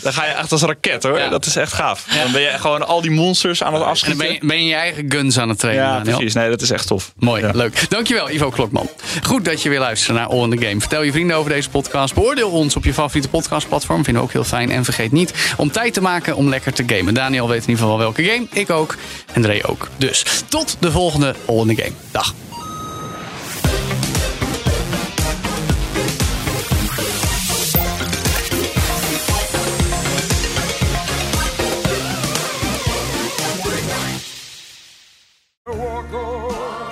[0.02, 1.22] Dan ga je echt als raket hoor.
[1.30, 2.06] Dat is echt gaaf.
[2.24, 4.18] Dan ben je gewoon al die monsters aan het En dan afschieten.
[4.26, 5.86] ben je, ben je je eigen guns aan het trainen.
[5.86, 6.34] ja, precies.
[6.34, 7.14] Nee, dat is echt tof.
[7.18, 7.90] Mooi, leuk.
[7.90, 8.90] Dankjewel, Ivo Klokman.
[9.24, 10.80] Goed dat je weer luistert naar All Game.
[10.80, 12.14] Vertel je vrienden over deze podcast.
[12.14, 14.04] Beoordeel ons op je favoriete podcastplatform.
[14.04, 14.72] Vinden we ook heel fijn.
[14.72, 17.14] En vergeet niet om tijd te maken om lekker te gamen.
[17.14, 18.48] Daniel weet in ieder geval wel welke game.
[18.52, 18.96] Ik ook.
[19.34, 19.90] En Dre ook.
[19.98, 21.96] Dus tot de volgende All in the Game.
[22.12, 22.34] Dag.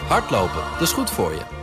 [0.07, 1.62] Hardlopen, dat is goed voor je.